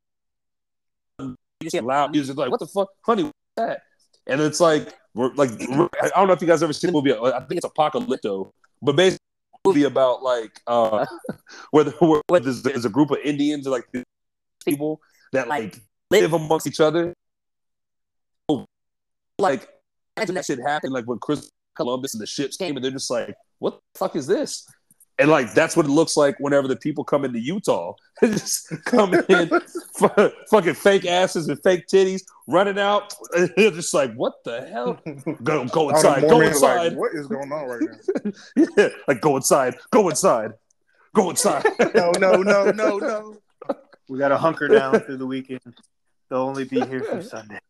[1.21, 2.37] you see loud music.
[2.37, 3.25] Like what the fuck, honey?
[3.25, 3.83] What's that?
[4.29, 6.93] And it's like we're like we're- I don't know if you guys ever seen the
[6.93, 7.13] movie.
[7.15, 11.07] I think it's Apocalypto, but basically a movie about like uh
[11.71, 13.89] where, the, where like there's, there's a group of Indians or like
[14.65, 15.01] people
[15.33, 15.79] that like
[16.11, 17.15] live amongst each other.
[19.39, 19.69] Like
[20.17, 23.11] imagine that shit happened like when Chris Columbus and the ships came and they're just
[23.11, 24.67] like, what the fuck is this?
[25.21, 27.95] And like that's what it looks like whenever the people come into Utah.
[28.21, 29.49] They just come in
[29.97, 33.15] fu- fucking fake asses and fake titties running out.
[33.37, 34.99] And they're just like, what the hell?
[35.45, 36.97] Go go inside, go Mormons like, inside.
[36.97, 37.81] what is going on right
[38.25, 38.33] now?
[38.77, 40.53] yeah, like go inside, go inside,
[41.15, 41.65] go inside.
[41.95, 43.37] No, no, no, no, no.
[44.09, 45.61] We got to hunker down through the weekend.
[46.29, 47.61] They'll only be here through Sunday.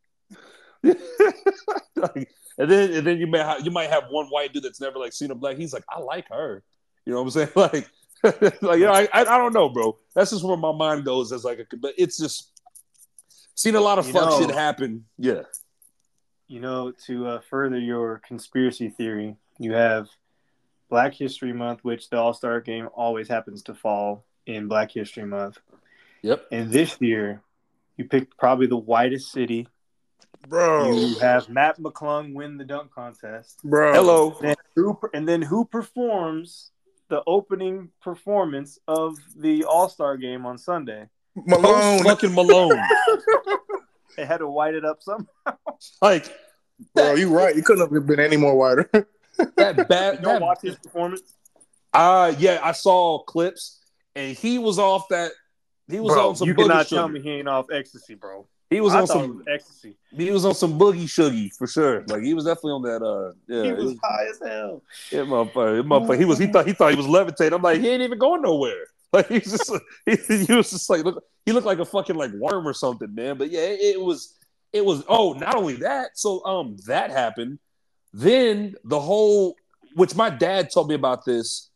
[0.83, 4.81] Like, and then and then you may have, you might have one white dude that's
[4.81, 5.57] never like seen a black.
[5.57, 6.63] He's like, I like her.
[7.09, 7.89] You know what I'm saying?
[8.23, 9.97] Like, like you know, I, I I don't know, bro.
[10.15, 11.77] That's just where my mind goes as like a.
[11.77, 12.51] But it's just
[13.55, 15.05] seen a lot of You fuck know- shit happen.
[15.17, 15.43] Yeah.
[16.49, 20.09] You know, to uh, further your conspiracy theory, you have
[20.91, 25.25] Black History Month, which the All Star game always happens to fall in Black History
[25.25, 25.59] Month.
[26.23, 26.47] Yep.
[26.51, 27.41] And this year,
[27.97, 29.69] you picked probably the whitest city.
[30.49, 33.61] Bro, You have Mac McClung win the dunk contest.
[33.63, 33.93] bro.
[33.93, 34.37] Hello.
[34.41, 36.71] Then who, and then who performs
[37.09, 41.07] the opening performance of the All Star game on Sunday?
[41.35, 42.03] Malone.
[42.05, 42.79] fucking Malone.
[44.17, 45.29] They had to white it up somehow.
[46.03, 46.27] like
[46.95, 47.55] Bro, you right.
[47.55, 48.91] You couldn't have been any more wider.
[49.57, 50.17] that bad.
[50.17, 51.23] You don't that- watch his performance.
[51.93, 53.79] Uh yeah, I saw clips,
[54.17, 55.31] and he was off that.
[55.89, 57.01] He was Bro, on some you booger cannot sugar.
[57.03, 58.47] tell me he ain't off ecstasy, bro.
[58.71, 59.95] He was I on some was ecstasy.
[60.15, 62.05] he was on some boogie shuggy for sure.
[62.07, 63.03] Like he was definitely on that.
[63.03, 64.83] Uh, yeah, he was high as hell.
[65.11, 66.19] yeah, motherfucker, motherfucker.
[66.19, 66.39] He was.
[66.39, 67.55] He thought he thought he was levitating.
[67.55, 68.75] I'm like, he ain't even going nowhere.
[69.11, 69.73] Like he's just.
[70.05, 71.25] He, he was just like look.
[71.47, 73.39] He looked like a fucking like worm or something, man.
[73.39, 74.35] But yeah, it, it was.
[74.71, 75.03] It was.
[75.09, 76.19] Oh, not only that.
[76.19, 77.59] So um, that happened.
[78.13, 79.57] Then the whole,
[79.95, 81.68] which my dad told me about this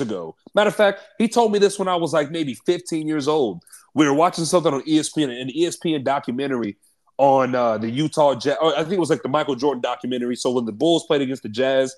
[0.00, 0.36] ago.
[0.54, 3.62] Matter of fact, he told me this when I was like maybe 15 years old.
[3.94, 6.76] We were watching something on ESPN, an ESPN documentary
[7.16, 8.56] on uh, the Utah Jazz.
[8.60, 10.36] I think it was like the Michael Jordan documentary.
[10.36, 11.94] So when the Bulls played against the Jazz,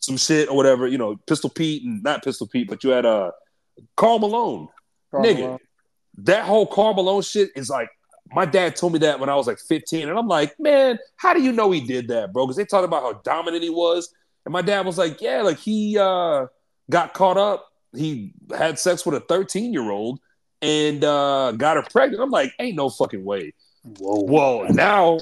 [0.00, 3.04] some shit or whatever, you know, Pistol Pete and not Pistol Pete, but you had
[3.04, 3.30] uh,
[3.96, 4.68] Karl Malone.
[5.12, 5.58] Nigga,
[6.18, 7.88] that whole Karl Malone shit is like
[8.32, 11.34] my dad told me that when I was like 15, and I'm like, man, how
[11.34, 12.46] do you know he did that, bro?
[12.46, 14.12] Because they talked about how dominant he was,
[14.44, 16.46] and my dad was like, yeah, like he uh,
[16.90, 20.20] got caught up, he had sex with a 13 year old
[20.62, 22.22] and uh, got her pregnant.
[22.22, 23.52] I'm like, ain't no fucking way.
[23.98, 24.22] Whoa.
[24.24, 25.18] Well, now,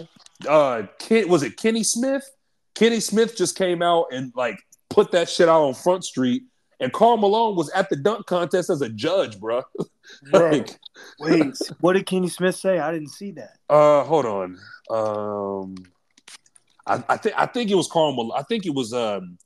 [0.48, 2.29] uh, Ken, was it Kenny Smith?
[2.75, 6.44] Kenny Smith just came out and like put that shit out on Front Street,
[6.81, 9.62] and Karl Malone was at the dunk contest as a judge, bro.
[10.31, 10.79] Bro, like,
[11.20, 12.79] Wait, what did Kenny Smith say?
[12.79, 13.57] I didn't see that.
[13.70, 14.59] uh, hold on.
[14.90, 15.75] Um,
[16.87, 18.12] I, I think I think it was Carl.
[18.12, 18.33] Malone.
[18.37, 19.38] I think it was um,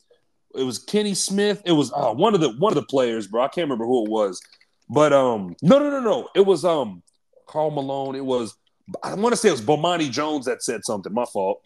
[0.56, 1.62] it was Kenny Smith.
[1.64, 3.42] It was uh, one of the one of the players, bro.
[3.42, 4.40] I can't remember who it was,
[4.88, 6.28] but um, no, no, no, no.
[6.34, 7.02] It was um,
[7.46, 8.14] Karl Malone.
[8.14, 8.56] It was
[9.02, 11.12] I want to say it was Bomani Jones that said something.
[11.12, 11.62] My fault.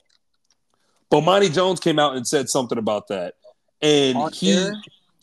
[1.10, 3.34] Bomani Jones came out and said something about that,
[3.82, 4.52] and On he.
[4.52, 4.72] air?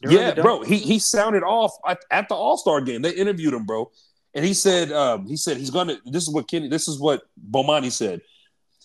[0.03, 0.61] Yeah, bro.
[0.61, 3.01] He he sounded off at, at the All Star game.
[3.01, 3.89] They interviewed him, bro,
[4.35, 5.97] and he said um, he said he's gonna.
[6.05, 6.67] This is what Kenny.
[6.67, 8.21] This is what Bomani said.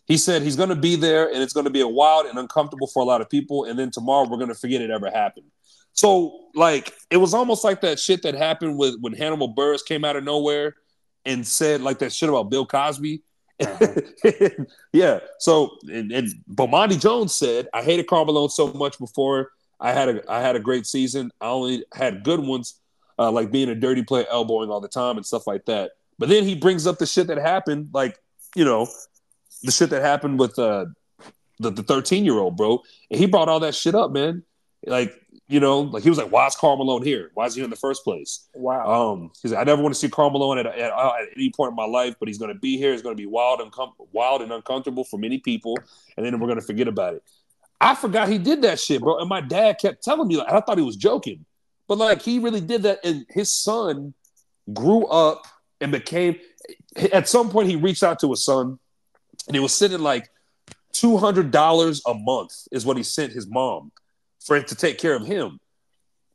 [0.06, 3.02] He said he's gonna be there, and it's gonna be a wild and uncomfortable for
[3.02, 3.64] a lot of people.
[3.64, 5.46] And then tomorrow we're gonna forget it ever happened.
[5.92, 10.04] So like it was almost like that shit that happened with when Hannibal Buress came
[10.04, 10.74] out of nowhere
[11.24, 13.22] and said like that shit about Bill Cosby.
[14.92, 15.20] yeah.
[15.38, 19.50] So and, and Bomani Jones said, I hated Karl Malone so much before
[19.82, 21.30] I had a I had a great season.
[21.40, 22.80] I only had good ones,
[23.18, 25.92] uh, like being a dirty player, elbowing all the time and stuff like that.
[26.18, 28.18] But then he brings up the shit that happened, like
[28.54, 28.88] you know,
[29.62, 30.86] the shit that happened with uh,
[31.58, 34.42] the the thirteen year old bro, and he brought all that shit up, man.
[34.86, 35.14] Like
[35.48, 37.30] you know, like he was like, "Why is Karl Malone here?
[37.34, 39.12] Why is he in the first place?" Wow.
[39.12, 41.70] Um, he's like, I never want to see Karl Malone at, at, at any point
[41.70, 42.92] in my life, but he's going to be here.
[42.92, 45.76] It's going to be wild and com- wild and uncomfortable for many people,
[46.16, 47.22] and then we're going to forget about it.
[47.82, 49.18] I forgot he did that shit, bro.
[49.18, 51.44] And my dad kept telling me, like, I thought he was joking,
[51.88, 53.00] but like he really did that.
[53.04, 54.14] And his son
[54.72, 55.46] grew up
[55.80, 56.36] and became.
[57.12, 58.78] At some point, he reached out to his son,
[59.46, 60.28] and he was sending like
[60.92, 63.92] two hundred dollars a month is what he sent his mom
[64.44, 65.58] for it to take care of him.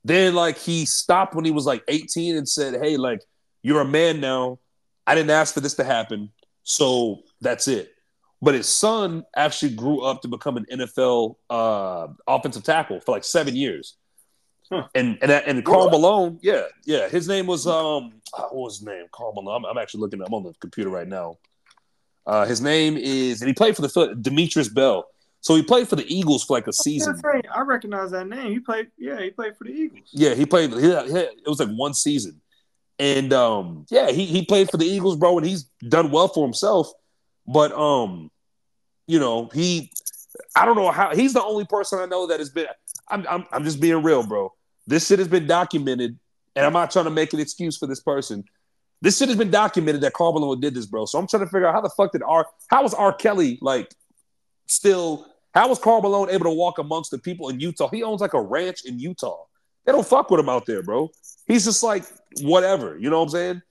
[0.03, 3.21] Then like he stopped when he was like 18 and said, Hey, like
[3.61, 4.59] you're a man now.
[5.05, 6.31] I didn't ask for this to happen.
[6.63, 7.91] So that's it.
[8.41, 13.23] But his son actually grew up to become an NFL uh, offensive tackle for like
[13.23, 13.97] seven years.
[14.71, 14.87] Huh.
[14.93, 17.07] And and and Karl Malone, yeah, yeah.
[17.07, 19.05] His name was um what was his name?
[19.13, 19.63] Karl Malone.
[19.63, 21.37] I'm, I'm actually looking I'm on the computer right now.
[22.27, 25.05] Uh, his name is and he played for the Demetrius Bell.
[25.39, 27.19] So he played for the Eagles for like a season.
[27.53, 28.51] I recognize that name.
[28.51, 28.87] He played.
[28.97, 30.09] Yeah, he played for the Eagles.
[30.11, 30.71] Yeah, he played.
[30.73, 32.41] He, he- it was like one season,
[32.99, 36.45] and um, yeah, he he played for the Eagles, bro, and he's done well for
[36.45, 36.91] himself.
[37.47, 38.29] But um,
[39.07, 39.89] you know, he,
[40.53, 42.67] I don't know how he's the only person I know that has been.
[43.07, 44.53] I'm I'm, I'm just being real, bro.
[44.85, 46.19] This shit has been documented,
[46.57, 48.43] and I'm not trying to make an excuse for this person.
[49.01, 51.05] This shit has been documented that Karl Malone did this, bro.
[51.05, 53.13] So I'm trying to figure out how the fuck did R how was R.
[53.13, 53.93] Kelly like
[54.67, 57.89] still how was Karl Malone able to walk amongst the people in Utah?
[57.89, 59.43] He owns like a ranch in Utah.
[59.85, 61.09] They don't fuck with him out there, bro.
[61.47, 62.03] He's just like
[62.41, 63.61] whatever, you know what I'm saying?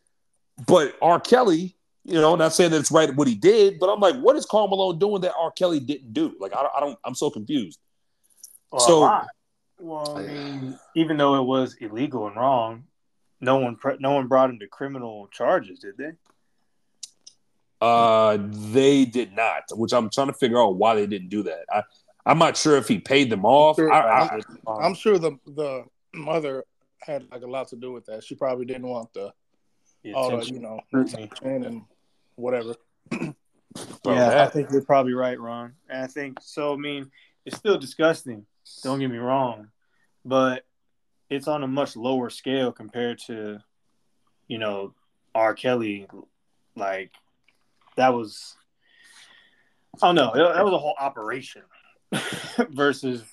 [0.66, 1.20] But R.
[1.20, 4.36] Kelly, you know, not saying that it's right what he did, but I'm like, what
[4.36, 5.50] is Karl Malone doing that R.
[5.50, 6.34] Kelly didn't do?
[6.40, 7.78] Like, I don't, I don't I'm so confused.
[8.70, 9.20] Well, So-
[9.78, 12.84] well, I mean, even though it was illegal and wrong,
[13.40, 16.12] no one pre- no one brought him to criminal charges, did they?
[17.80, 21.64] Uh, they did not, which I'm trying to figure out why they didn't do that.
[21.70, 21.82] I,
[22.24, 23.76] I'm not sure if he paid them off.
[23.76, 23.92] Sure.
[23.92, 24.40] I, I,
[24.80, 26.64] I'm sure the the mother
[27.00, 28.24] had like a lot to do with that.
[28.24, 29.32] She probably didn't want the
[30.14, 31.82] all the you know attention and
[32.36, 32.74] whatever.
[33.10, 33.34] bro,
[34.06, 35.74] yeah, I think you're probably right, Ron.
[35.88, 36.74] And I think so.
[36.74, 37.10] I mean,
[37.44, 38.46] it's still disgusting.
[38.82, 39.68] Don't get me wrong,
[40.24, 40.64] but
[41.30, 43.58] it's on a much lower scale compared to,
[44.48, 44.94] you know,
[45.34, 45.54] R.
[45.54, 46.06] Kelly.
[46.74, 47.12] Like
[47.96, 48.56] that was,
[50.02, 50.32] I don't know.
[50.34, 51.62] That was a whole operation
[52.70, 53.24] versus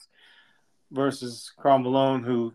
[0.91, 2.53] versus Karl Malone, who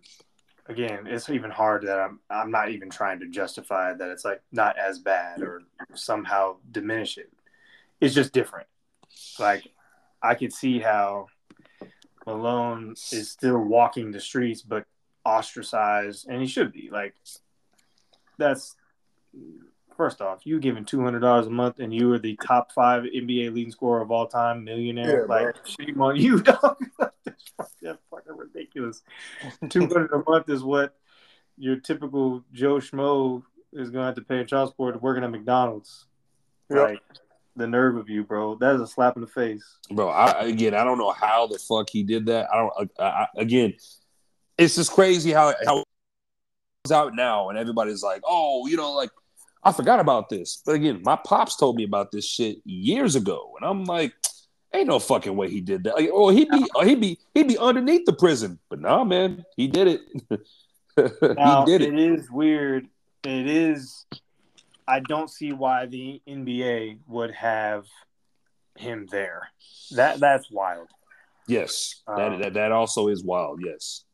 [0.68, 4.40] again, it's even hard that I'm I'm not even trying to justify that it's like
[4.52, 5.62] not as bad or
[5.94, 7.32] somehow diminish it.
[8.00, 8.68] It's just different.
[9.38, 9.64] Like
[10.22, 11.26] I could see how
[12.26, 14.84] Malone is still walking the streets, but
[15.28, 16.88] ostracized, and he should be.
[16.90, 17.14] Like
[18.38, 18.76] that's
[19.96, 23.02] first off, you giving two hundred dollars a month, and you are the top five
[23.02, 25.26] NBA leading scorer of all time, millionaire.
[25.28, 26.78] Yeah, like shame on you, dog.
[26.98, 27.52] that's
[28.10, 29.02] fucking ridiculous.
[29.68, 30.96] two hundred a month is what
[31.58, 35.30] your typical Joe Schmo is going to have to pay a child support working at
[35.30, 36.06] McDonald's.
[36.70, 36.78] Yep.
[36.78, 37.02] Like
[37.56, 38.54] the nerve of you, bro.
[38.56, 40.08] That is a slap in the face, bro.
[40.08, 42.48] I, again, I don't know how the fuck he did that.
[42.52, 42.90] I don't.
[42.98, 43.74] I, I, again,
[44.58, 45.84] it's just crazy how how
[46.84, 49.10] it's out now, and everybody's like, oh, you know, like
[49.62, 50.62] I forgot about this.
[50.64, 54.12] But again, my pops told me about this shit years ago, and I'm like,
[54.74, 55.94] ain't no fucking way he did that.
[55.94, 58.58] Like, oh, he'd be, he'd be, he'd be underneath the prison.
[58.68, 60.00] But nah, man, he did it.
[61.36, 61.94] now, he did it.
[61.94, 62.86] It is weird.
[63.24, 64.06] It is
[64.88, 67.84] I don't see why the NBA would have
[68.76, 69.50] him there.
[69.92, 70.88] That that's wild.
[71.46, 73.60] Yes, that, um, that that also is wild.
[73.62, 74.04] Yes.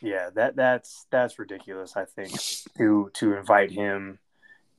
[0.00, 1.96] Yeah, that that's that's ridiculous.
[1.96, 2.32] I think
[2.78, 4.18] to to invite him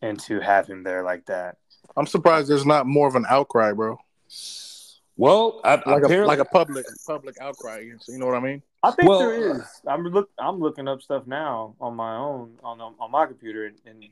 [0.01, 1.57] and to have him there like that.
[1.95, 3.99] I'm surprised there's not more of an outcry, bro.
[5.17, 7.79] Well, I, like a like a public public outcry.
[8.07, 8.63] You know what I mean?
[8.81, 9.61] I think well, there is.
[9.85, 10.29] I'm look.
[10.39, 14.03] I'm looking up stuff now on my own on on my computer, and, and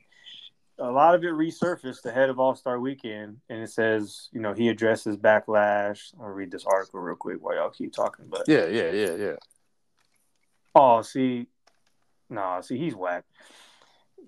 [0.78, 4.52] a lot of it resurfaced ahead of All Star Weekend, and it says, you know,
[4.52, 6.14] he addresses backlash.
[6.20, 8.26] I'll read this article real quick while y'all keep talking.
[8.28, 9.36] But yeah, yeah, yeah, yeah.
[10.74, 11.46] Oh, see,
[12.28, 13.24] no, nah, see, he's whack.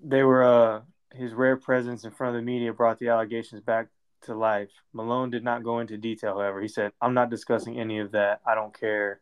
[0.03, 0.81] They were uh
[1.13, 3.87] his rare presence in front of the media brought the allegations back
[4.21, 4.69] to life.
[4.93, 6.61] Malone did not go into detail, however.
[6.61, 8.41] He said, "I'm not discussing any of that.
[8.45, 9.21] I don't care."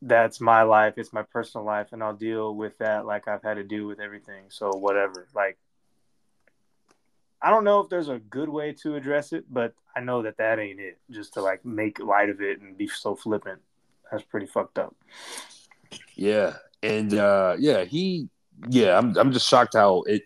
[0.00, 0.94] That's my life.
[0.96, 4.00] It's my personal life, and I'll deal with that like I've had to deal with
[4.00, 4.44] everything.
[4.48, 5.26] So whatever.
[5.34, 5.58] Like
[7.40, 10.38] I don't know if there's a good way to address it, but I know that
[10.38, 10.98] that ain't it.
[11.10, 13.60] Just to like make light of it and be so flippant,
[14.10, 14.94] that's pretty fucked up.
[16.18, 18.28] Yeah, and uh, yeah, he,
[18.68, 20.22] yeah, I'm, I'm just shocked how it,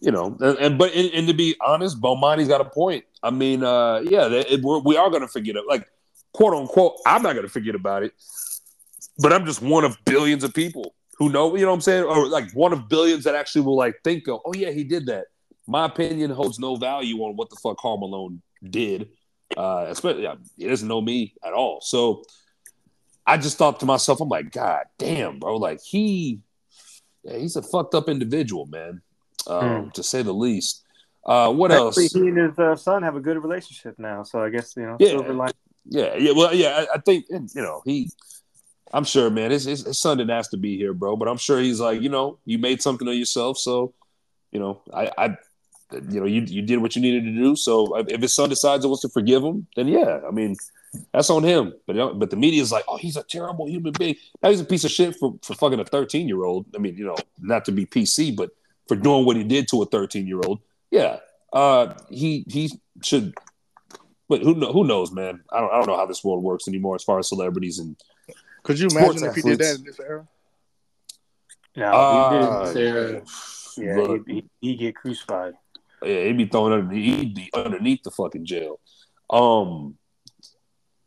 [0.00, 3.04] you know, and, and but and, and, to be honest, Bomani's got a point.
[3.22, 5.86] I mean, uh, yeah, it, we're, we are going to forget it, like
[6.32, 6.96] quote unquote.
[7.06, 8.12] I'm not going to forget about it,
[9.18, 12.04] but I'm just one of billions of people who know, you know what I'm saying,
[12.04, 15.06] or like one of billions that actually will like think of, oh yeah, he did
[15.06, 15.26] that
[15.66, 19.08] my opinion holds no value on what the fuck Karl Malone did.
[19.56, 21.80] Uh, especially, he doesn't know me at all.
[21.82, 22.24] So
[23.26, 25.56] I just thought to myself, I'm like, God damn, bro.
[25.56, 26.40] Like he,
[27.22, 29.02] yeah, he's a fucked up individual, man,
[29.46, 29.88] um, hmm.
[29.90, 30.82] to say the least.
[31.24, 32.12] Uh, what Actually, else?
[32.12, 34.96] He and his uh, son have a good relationship now, so I guess you know.
[34.98, 35.50] Yeah,
[35.84, 36.32] yeah, yeah.
[36.32, 36.84] Well, yeah.
[36.92, 38.10] I, I, think you know he.
[38.92, 39.52] I'm sure, man.
[39.52, 41.16] His, his, his son didn't ask to be here, bro.
[41.16, 43.94] But I'm sure he's like, you know, you made something of yourself, so
[44.50, 45.36] you know, I, I
[45.92, 47.56] you know, you you did what you needed to do.
[47.56, 50.56] So if his son decides he wants to forgive him, then yeah, I mean,
[51.12, 51.74] that's on him.
[51.86, 54.16] But but the media is like, oh, he's a terrible human being.
[54.42, 56.66] Now he's a piece of shit for for fucking a thirteen year old.
[56.74, 58.50] I mean, you know, not to be PC, but
[58.88, 61.18] for doing what he did to a thirteen year old, yeah,
[61.52, 62.70] uh, he he
[63.02, 63.34] should.
[64.28, 65.42] But who who knows, man?
[65.50, 67.96] I don't I don't know how this world works anymore as far as celebrities and.
[68.62, 70.24] Could you imagine if he did that in this era?
[71.74, 73.22] Yeah, uh, he did in this era.
[73.76, 75.54] Yeah, he, he, he get crucified.
[76.02, 78.78] Yeah, he'd be thrown underneath, he'd be underneath the fucking jail.
[79.30, 79.96] Um,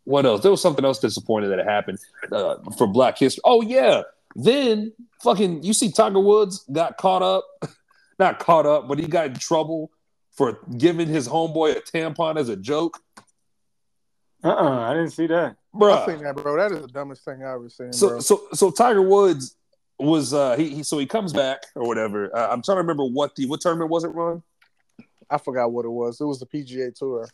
[0.06, 0.42] what else?
[0.42, 2.00] There was something else disappointing that happened
[2.32, 3.42] uh, for Black History.
[3.44, 4.04] Oh yeah,
[4.36, 7.46] then fucking you see Tiger Woods got caught up,
[8.20, 9.92] not caught up, but he got in trouble
[10.32, 13.00] for giving his homeboy a tampon as a joke.
[14.44, 15.94] Uh uh-uh, uh I didn't see that, bro.
[15.94, 16.56] I seen that, bro.
[16.58, 17.92] That is the dumbest thing I ever seen.
[17.92, 18.20] So bro.
[18.20, 19.56] so so Tiger Woods
[19.98, 22.36] was uh he, he so he comes back or whatever.
[22.36, 24.44] Uh, I'm trying to remember what the what tournament was it, Ron?
[25.30, 26.22] I forgot what it was.
[26.22, 27.28] It was the PGA Tour.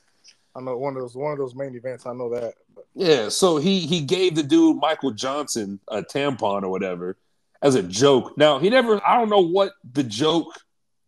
[0.55, 2.05] I know one of those one of those main events.
[2.05, 2.55] I know that.
[2.75, 2.85] But.
[2.93, 7.17] Yeah, so he he gave the dude Michael Johnson a tampon or whatever
[7.61, 8.37] as a joke.
[8.37, 9.05] Now he never.
[9.07, 10.53] I don't know what the joke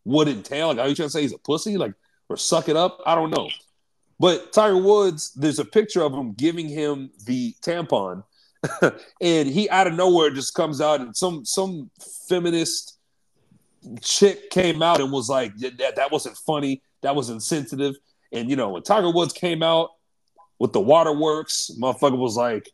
[0.06, 0.70] would entail.
[0.70, 1.78] Like, are you trying to say he's a pussy?
[1.78, 1.94] Like,
[2.30, 3.00] or suck it up?
[3.06, 3.50] I don't know.
[4.20, 8.24] But Tiger Woods, there's a picture of him giving him the tampon,
[9.22, 11.90] and he out of nowhere just comes out and some some
[12.30, 12.98] feminist
[14.02, 16.82] chick came out and was like, that, that wasn't funny.
[17.02, 17.96] That was insensitive.
[18.34, 19.92] And, you know, when Tiger Woods came out
[20.60, 22.70] with the waterworks, motherfucker was like,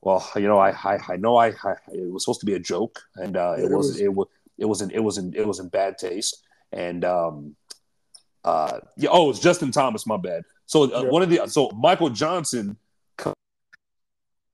[0.00, 2.60] well, you know, I I, I know I, I, it was supposed to be a
[2.60, 4.28] joke, and uh, it, it was, was it was
[4.58, 7.56] it was in it was in it was in bad taste, and um,
[8.44, 10.42] uh, yeah, oh, it's Justin Thomas, my bad.
[10.66, 11.10] So uh, yeah.
[11.10, 12.76] one of the so Michael Johnson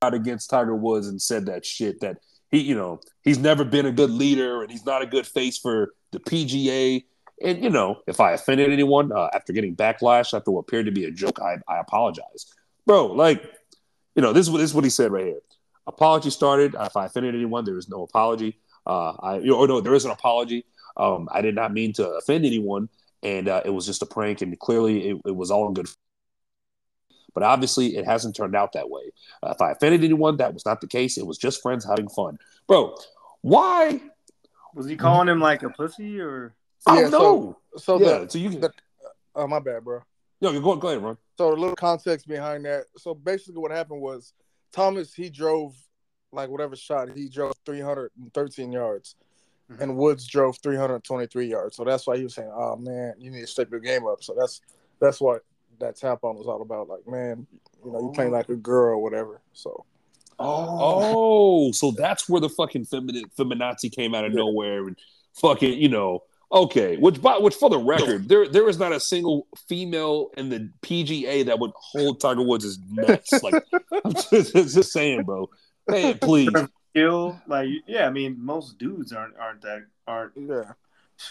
[0.01, 2.17] out against Tiger Woods and said that shit that
[2.51, 5.57] he, you know, he's never been a good leader and he's not a good face
[5.57, 7.03] for the PGA.
[7.41, 10.91] And you know, if I offended anyone uh, after getting backlash after what appeared to
[10.91, 12.45] be a joke, I, I apologize,
[12.85, 13.07] bro.
[13.07, 13.43] Like,
[14.15, 15.39] you know, this is what this is what he said right here.
[15.87, 16.75] Apology started.
[16.79, 18.57] If I offended anyone, there is no apology.
[18.87, 20.65] Uh, I, you know, oh no, there is an apology.
[20.97, 22.87] Um, I did not mean to offend anyone,
[23.21, 25.87] and uh, it was just a prank, and clearly it, it was all in good.
[27.33, 29.11] But obviously, it hasn't turned out that way.
[29.43, 31.17] Uh, if I offended anyone, that was not the case.
[31.17, 32.95] It was just friends having fun, bro.
[33.41, 33.99] Why
[34.73, 36.55] Was he calling him like a pussy or?
[36.87, 37.57] I Yeah, don't know.
[37.77, 38.61] So yeah, the, so you can.
[38.61, 38.71] the
[39.35, 40.01] oh my bad, bro.
[40.41, 41.17] no, you go, go ahead, Ron.
[41.37, 42.85] So a little context behind that.
[42.97, 44.33] So basically, what happened was
[44.71, 45.75] Thomas he drove
[46.31, 49.15] like whatever shot he drove 313 yards,
[49.71, 49.81] Mhm.
[49.81, 51.75] and Woods drove 323 yards.
[51.75, 54.23] So that's why he was saying, "Oh man, you need to step your game up."
[54.23, 54.61] So that's
[54.99, 55.43] that's what
[55.79, 56.87] that tap on was all about.
[56.87, 57.45] Like, man,
[57.83, 59.41] you know, you playing like a girl or whatever.
[59.53, 59.85] So
[60.37, 64.37] Oh, so that's where the fucking feminine feminazi came out of Yeah.
[64.39, 64.97] nowhere and
[65.33, 66.23] fucking, you know.
[66.51, 70.49] Okay, which by which for the record, there there is not a single female in
[70.49, 73.31] the PGA that would hold Tiger Woods' nuts.
[73.43, 73.63] Like
[74.03, 75.49] I'm just, just saying, bro.
[75.89, 76.49] Hey, please.
[76.91, 80.33] Skill, like yeah, I mean most dudes aren't aren't that aren't.
[80.37, 80.71] yeah,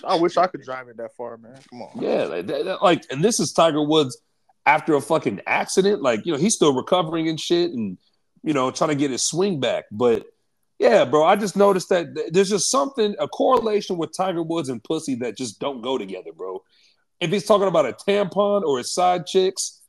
[0.05, 1.59] I wish I could drive it that far, man.
[1.71, 2.03] Come on.
[2.03, 4.19] Yeah, like, that- that- like, and this is Tiger Woods
[4.67, 6.03] after a fucking accident.
[6.03, 7.97] Like, you know, he's still recovering and shit, and
[8.43, 9.85] you know, trying to get his swing back.
[9.91, 10.27] But
[10.79, 14.69] yeah, bro, I just noticed that th- there's just something a correlation with Tiger Woods
[14.69, 16.63] and pussy that just don't go together, bro.
[17.21, 19.83] If he's talking about a tampon or his side chicks,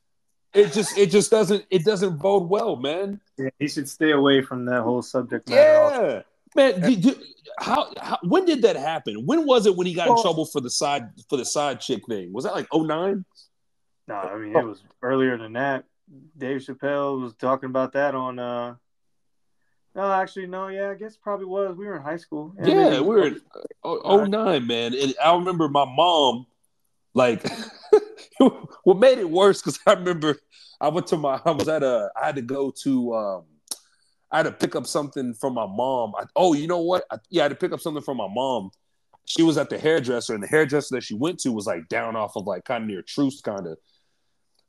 [0.54, 3.20] it just it just doesn't it doesn't bode well, man.
[3.36, 6.24] Yeah, he should stay away from that whole subject matter.
[6.56, 7.14] Yeah, man.
[7.58, 9.26] how, how when did that happen?
[9.26, 12.02] When was it when he got in trouble for the side for the side chick
[12.08, 12.32] thing?
[12.32, 13.24] Was that like 09?
[14.08, 15.84] No, I mean it was earlier than that.
[16.38, 18.38] Dave Chappelle was talking about that on.
[18.38, 18.76] uh
[19.96, 20.68] No, actually, no.
[20.68, 21.74] Yeah, I guess probably was.
[21.74, 22.54] We were in high school.
[22.62, 23.40] Yeah, we were in
[23.82, 24.94] oh, oh nine, man.
[24.94, 26.46] And I remember my mom,
[27.14, 27.42] like,
[28.84, 30.36] what made it worse because I remember
[30.82, 33.44] I went to my, I was at a, I had to go to, um,
[34.30, 36.12] I had to pick up something from my mom.
[36.14, 37.04] I, oh, you know what?
[37.10, 38.72] I, yeah, I had to pick up something from my mom.
[39.24, 42.16] She was at the hairdresser, and the hairdresser that she went to was like down
[42.16, 43.78] off of like kind of near Truce, kind of.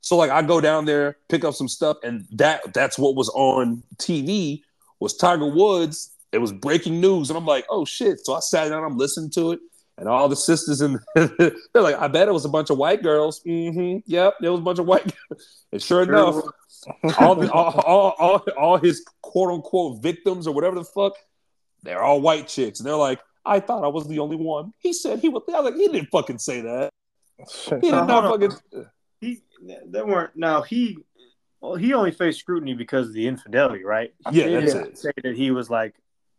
[0.00, 3.28] So like I go down there, pick up some stuff, and that that's what was
[3.28, 4.62] on TV
[5.00, 6.14] was Tiger Woods.
[6.32, 8.24] It was breaking news, and I'm like, oh shit!
[8.24, 9.60] So I sat down, I'm listening to it,
[9.98, 13.02] and all the sisters and they're like, I bet it was a bunch of white
[13.02, 13.42] girls.
[13.44, 13.98] Mm-hmm.
[14.06, 15.04] Yep, it was a bunch of white.
[15.04, 15.64] Girls.
[15.70, 16.44] And sure Sure enough,
[17.18, 21.12] all, the, all, all, all, all his quote unquote victims or whatever the fuck,
[21.82, 24.72] they're all white chicks, and they're like, I thought I was the only one.
[24.78, 25.42] He said he was.
[25.48, 26.90] I was like, he didn't fucking say that.
[27.36, 28.86] He did not fucking.
[29.20, 29.42] he
[29.86, 30.34] they weren't.
[30.36, 30.98] Now he,
[31.60, 34.12] well, he only faced scrutiny because of the infidelity, right?
[34.30, 34.98] Yeah, They that's didn't it.
[34.98, 35.94] Say that he was like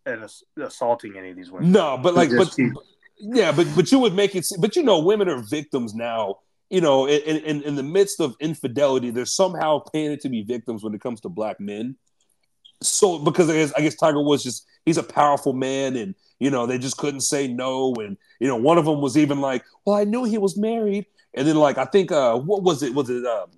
[0.06, 1.72] an ass- assaulting any of these women.
[1.72, 2.72] No, but like, but Just he-
[3.20, 4.48] yeah, but but you would make it.
[4.60, 6.40] But you know, women are victims now.
[6.70, 10.84] You know, in in, in the midst of infidelity, they're somehow painted to be victims
[10.84, 11.98] when it comes to black men.
[12.82, 16.50] So because I guess, I guess Tiger was just he's a powerful man, and you
[16.50, 19.66] know they just couldn't say no, and you know one of them was even like,
[19.86, 22.94] well, I knew he was married, and then like I think uh what was it?
[22.94, 23.50] Was it um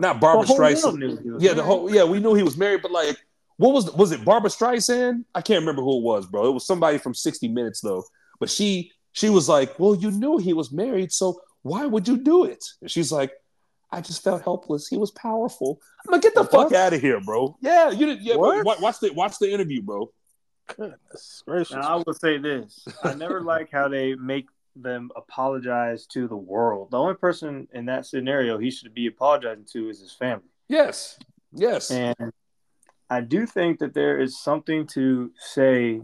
[0.00, 0.98] not Barbra Streisand?
[0.98, 3.16] knew he was Yeah, the whole yeah, we knew he was married, but like,
[3.56, 4.24] what was was it?
[4.24, 5.24] Barbra Streisand?
[5.34, 6.46] I can't remember who it was, bro.
[6.46, 8.04] It was somebody from 60 Minutes though.
[8.40, 12.16] But she she was like, "Well, you knew he was married, so why would you
[12.16, 13.32] do it?" And she's like,
[13.92, 14.88] "I just felt helpless.
[14.88, 18.22] He was powerful." I'm like, "Get the fuck out of here, bro." Yeah, you did.
[18.22, 18.80] Yeah, What?
[18.80, 20.10] watch the watch the interview, bro.
[20.66, 21.76] Goodness gracious.
[21.76, 24.46] Now I will say this: I never like how they make
[24.76, 26.90] them apologize to the world.
[26.90, 30.48] The only person in that scenario he should be apologizing to is his family.
[30.68, 31.18] Yes,
[31.52, 31.90] yes.
[31.90, 32.32] And
[33.10, 36.02] I do think that there is something to say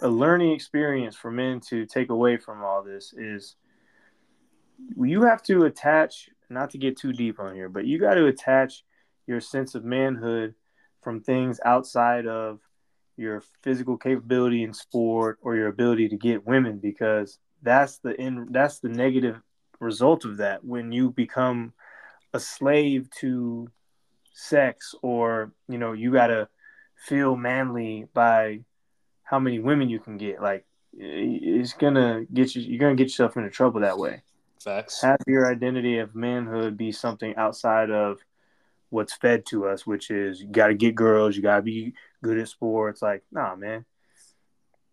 [0.00, 3.56] a learning experience for men to take away from all this is
[4.96, 8.26] you have to attach not to get too deep on here, but you got to
[8.26, 8.84] attach
[9.26, 10.54] your sense of manhood
[11.02, 12.60] from things outside of
[13.16, 18.48] your physical capability in sport or your ability to get women because that's the in
[18.50, 19.40] that's the negative
[19.80, 20.64] result of that.
[20.64, 21.72] When you become
[22.34, 23.68] a slave to
[24.34, 26.48] sex or you know you got to
[27.06, 28.60] feel manly by
[29.24, 30.40] how many women you can get.
[30.40, 34.22] Like it's gonna get you you're gonna get yourself into trouble that way.
[34.62, 35.02] Facts.
[35.02, 38.20] have your identity of manhood be something outside of
[38.90, 41.94] what's fed to us which is you got to get girls you got to be
[42.22, 43.02] good at sports.
[43.02, 43.84] Like nah man.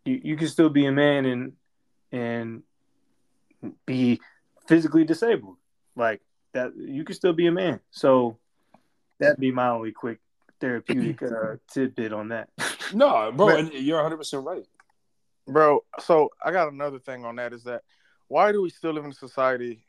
[0.06, 1.54] You, you can still be a man and
[2.12, 2.64] and
[3.86, 4.20] be
[4.68, 5.58] physically disabled
[5.96, 6.22] like
[6.54, 8.38] that you can still be a man so
[9.20, 10.20] that'd be my only quick
[10.60, 12.50] therapeutic uh, tidbit on that
[12.94, 14.66] No, bro, and you're 100 percent right,
[15.48, 15.84] bro.
[16.00, 17.84] So I got another thing on that is that
[18.28, 19.84] why do we still live in a society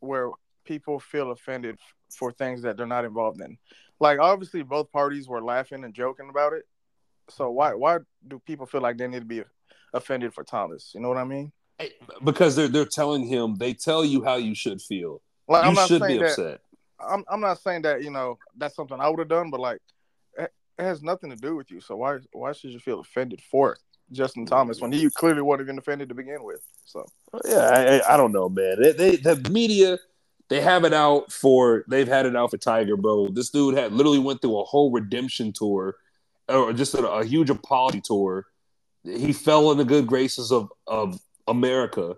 [0.00, 0.30] where
[0.64, 1.78] people feel offended
[2.10, 3.58] for things that they're not involved in?
[4.00, 6.64] Like obviously both parties were laughing and joking about it.
[7.28, 9.42] So why why do people feel like they need to be
[9.92, 10.92] offended for Thomas?
[10.94, 11.52] You know what I mean?
[12.24, 15.20] Because they're they're telling him they tell you how you should feel.
[15.48, 16.60] Like, you I'm not should saying be that, upset.
[16.98, 19.80] I'm I'm not saying that you know that's something I would have done, but like
[20.38, 21.80] it, it has nothing to do with you.
[21.80, 23.76] So why why should you feel offended for
[24.12, 26.62] Justin Thomas when he clearly wasn't even offended to begin with?
[26.84, 27.04] So
[27.44, 28.80] Yeah, I, I- I don't know, man.
[28.80, 29.98] They, they the media
[30.48, 33.28] they have it out for they've had it out for Tiger, bro.
[33.28, 35.96] This dude had literally went through a whole redemption tour,
[36.48, 38.46] or just a, a huge apology tour.
[39.04, 42.16] He fell in the good graces of of America.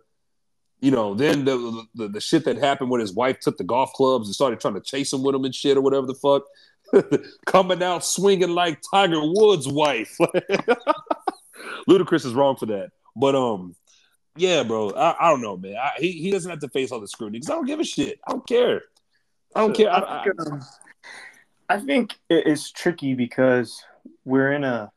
[0.81, 3.93] You know, then the, the the shit that happened when his wife took the golf
[3.95, 6.45] clubs and started trying to chase him with him and shit or whatever the fuck.
[7.47, 10.17] Coming out swinging like Tiger Woods' wife.
[11.89, 13.75] Ludacris is wrong for that, but um,
[14.37, 14.91] yeah, bro.
[14.91, 15.77] I, I don't know, man.
[15.77, 17.85] I, he he doesn't have to face all the scrutiny because I don't give a
[17.85, 18.21] shit.
[18.27, 18.83] I don't care.
[19.55, 19.91] I don't care.
[19.91, 20.61] I, I, think, um,
[21.69, 23.83] I think it's tricky because
[24.25, 24.93] we're in a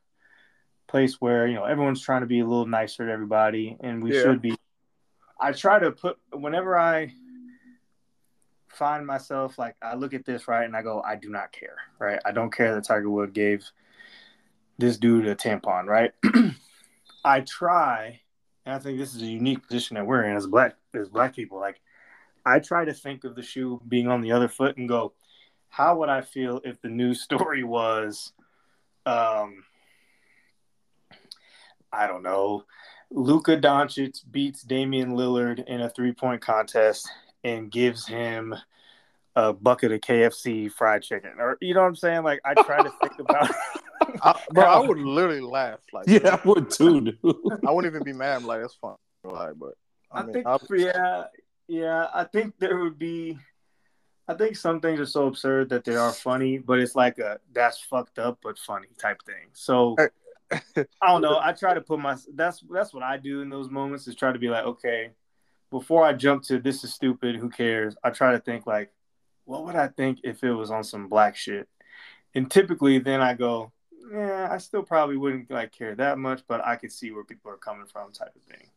[0.92, 4.14] place where you know everyone's trying to be a little nicer to everybody, and we
[4.14, 4.22] Yeah.
[4.22, 4.56] should be.
[5.40, 7.14] I try to put whenever I
[8.68, 11.78] find myself like I look at this right and I go, I do not care,
[11.98, 12.20] right?
[12.26, 13.66] I don't care that Tiger Wood gave
[14.78, 16.12] this dude a tampon, right?
[17.26, 18.22] I try,
[18.66, 21.36] and I think this is a unique position that we're in as black as black
[21.36, 21.60] people.
[21.60, 21.82] Like,
[22.46, 25.14] I try to think of the shoe being on the other foot and go,
[25.70, 28.34] how would I feel if the news story was,
[29.06, 29.64] um,
[31.92, 32.66] I don't know,
[33.12, 37.10] Luka Doncic beats Damian Lillard in a three point contest
[37.44, 38.56] and gives him
[39.36, 42.24] a bucket of KFC fried chicken, or you know what I'm saying?
[42.24, 43.50] Like, I try to think about.
[44.22, 45.80] I, bro, I would literally laugh.
[45.94, 47.18] Like yeah, I would too, dude.
[47.66, 48.38] I wouldn't even be mad.
[48.38, 48.96] I'm like that's fun.
[49.24, 49.76] Like, but
[50.12, 51.24] I, I, mean, think, I- yeah,
[51.68, 52.08] yeah.
[52.14, 53.38] I think there would be.
[54.28, 57.40] I think some things are so absurd that they are funny, but it's like a
[57.52, 59.50] that's fucked up but funny type thing.
[59.54, 59.96] So
[61.02, 61.40] I don't know.
[61.42, 64.32] I try to put my that's that's what I do in those moments is try
[64.32, 65.12] to be like, okay,
[65.70, 67.96] before I jump to this is stupid, who cares?
[68.04, 68.92] I try to think like,
[69.46, 71.68] what would I think if it was on some black shit?
[72.36, 73.72] And typically then I go,
[74.12, 77.52] yeah, I still probably wouldn't like care that much, but I could see where people
[77.52, 78.68] are coming from type of thing.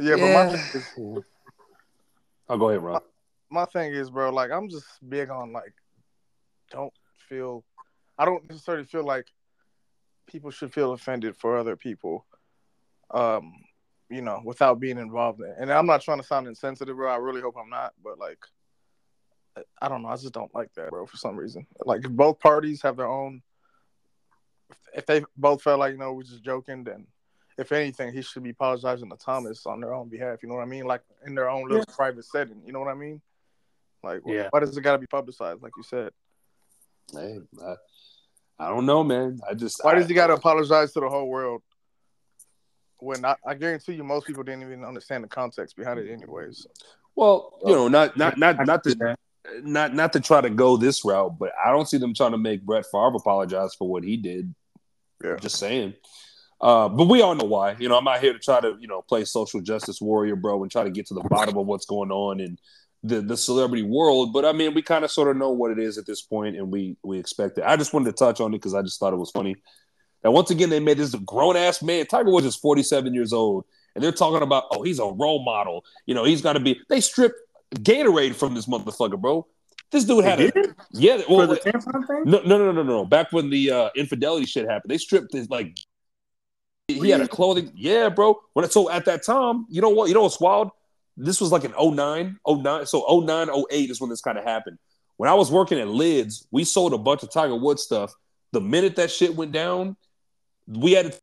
[0.00, 1.24] yeah, but my thing is, I'll
[2.48, 3.00] oh, go ahead, Ron.
[3.50, 5.74] my thing is, bro, like I'm just big on like
[6.70, 6.92] don't
[7.28, 7.64] feel
[8.18, 9.26] I don't necessarily feel like
[10.26, 12.26] people should feel offended for other people.
[13.10, 13.52] Um,
[14.10, 15.54] you know, without being involved in.
[15.58, 17.10] And I'm not trying to sound insensitive, bro.
[17.10, 18.38] I really hope I'm not, but like
[19.80, 21.66] I don't know, I just don't like that, bro, for some reason.
[21.84, 23.42] Like if both parties have their own
[24.94, 27.06] if they both felt like, you know, we're just joking, then
[27.58, 30.42] if anything, he should be apologizing to Thomas on their own behalf.
[30.42, 30.84] You know what I mean?
[30.84, 32.62] Like in their own little private setting.
[32.64, 33.20] You know what I mean?
[34.02, 34.48] Like, Yeah.
[34.50, 35.62] why does it got to be publicized?
[35.62, 36.12] Like you said,
[37.12, 37.74] Hey, I,
[38.58, 39.40] I don't know, man.
[39.48, 41.62] I just why I, does he got to apologize to the whole world?
[42.98, 46.66] When I, I guarantee you, most people didn't even understand the context behind it, anyways.
[47.16, 49.16] Well, you know, not not not not to
[49.62, 52.38] not not to try to go this route, but I don't see them trying to
[52.38, 54.54] make Brett Favre apologize for what he did.
[55.22, 55.36] Yeah.
[55.36, 55.94] Just saying.
[56.60, 57.76] Uh, but we all know why.
[57.78, 60.62] You know, I'm not here to try to you know play social justice warrior, bro,
[60.62, 62.58] and try to get to the bottom of what's going on in
[63.04, 64.32] the the celebrity world.
[64.32, 66.56] But I mean, we kind of sort of know what it is at this point,
[66.56, 67.64] and we we expect it.
[67.64, 69.56] I just wanted to touch on it because I just thought it was funny.
[70.24, 72.06] Now, once again, they made this a grown ass man.
[72.06, 75.84] Tiger Woods is 47 years old, and they're talking about, oh, he's a role model.
[76.06, 76.80] You know, he's got to be.
[76.88, 77.38] They stripped
[77.76, 79.46] Gatorade from this motherfucker, bro.
[79.90, 80.74] This dude had did?
[80.92, 81.18] yeah.
[81.18, 82.22] For the tampon thing?
[82.24, 83.04] no, no, no, no, no.
[83.04, 85.76] Back when the uh, infidelity shit happened, they stripped his like.
[86.88, 88.38] He had a clothing, yeah, bro.
[88.52, 90.08] When so at that time, you know what?
[90.08, 90.70] You know what's wild?
[91.16, 92.86] This was like an 09, 09.
[92.86, 94.78] So 09, 08 is when this kind of happened.
[95.16, 98.12] When I was working at Lids, we sold a bunch of Tiger Woods stuff.
[98.52, 99.96] The minute that shit went down,
[100.66, 101.18] we had to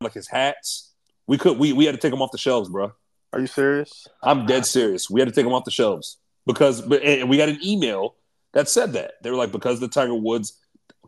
[0.00, 0.92] like his hats.
[1.26, 2.92] We could we we had to take them off the shelves, bro.
[3.32, 4.08] Are you serious?
[4.22, 5.08] I'm dead serious.
[5.08, 6.16] We had to take them off the shelves
[6.46, 8.16] because, but and we got an email
[8.54, 10.58] that said that they were like because of the Tiger Woods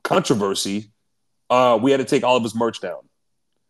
[0.05, 0.93] controversy,
[1.51, 3.01] uh, we had to take all of his merch down.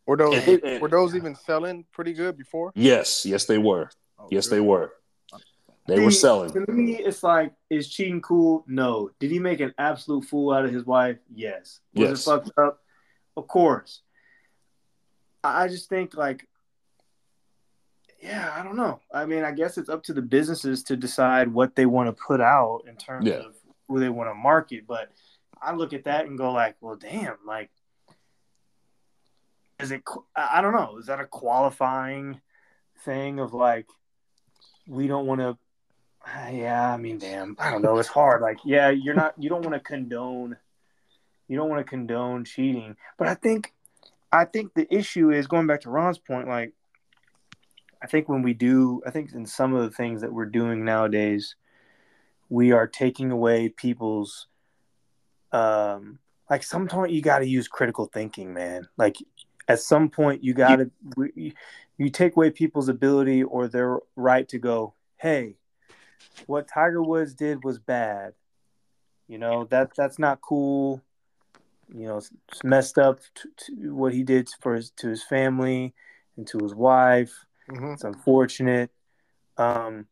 [0.06, 2.72] Were those And- and- were those even selling pretty good before?
[2.74, 3.88] Yes, yes, they were.
[4.22, 4.56] Oh, Yes, good.
[4.56, 4.92] they were.
[5.88, 6.52] They were selling.
[6.52, 8.64] To me, it's like, is cheating cool?
[8.68, 9.10] No.
[9.18, 11.18] Did he make an absolute fool out of his wife?
[11.34, 11.80] Yes.
[11.94, 12.20] Was Yes.
[12.20, 12.80] it fucked up?
[13.36, 14.02] Of course.
[15.42, 16.48] I I just think like,
[18.20, 19.00] yeah, I don't know.
[19.12, 22.22] I mean, I guess it's up to the businesses to decide what they want to
[22.22, 23.40] put out in terms Yeah.
[23.46, 23.56] of
[23.88, 24.86] who they want to market.
[24.86, 25.10] But
[25.60, 27.70] I look at that and go like, well, damn, like,
[29.80, 30.02] is it?
[30.36, 30.98] I don't know.
[30.98, 32.40] Is that a qualifying
[33.00, 33.88] thing of like,
[34.86, 35.58] we don't want to?
[36.52, 37.98] Yeah, I mean, damn, I don't know.
[37.98, 38.42] It's hard.
[38.42, 39.34] Like, yeah, you're not.
[39.38, 40.56] You don't want to condone.
[41.48, 43.72] You don't want to condone cheating, but I think,
[44.30, 46.48] I think the issue is going back to Ron's point.
[46.48, 46.72] Like,
[48.02, 50.84] I think when we do, I think in some of the things that we're doing
[50.84, 51.56] nowadays,
[52.48, 54.46] we are taking away people's
[55.52, 56.18] um
[56.50, 59.16] like sometimes you got to use critical thinking man like
[59.68, 60.90] at some point you got to
[61.98, 65.54] you, take away people's ability or their right to go hey
[66.46, 68.34] what tiger woods did was bad.
[69.28, 71.02] You know that that's not cool.
[71.94, 75.22] You know it's, it's messed up to, to what he did for his to his
[75.22, 75.94] family
[76.36, 77.32] and to his wife.
[77.70, 77.92] Mm-hmm.
[77.92, 78.90] it's unfortunate.
[79.56, 80.06] Um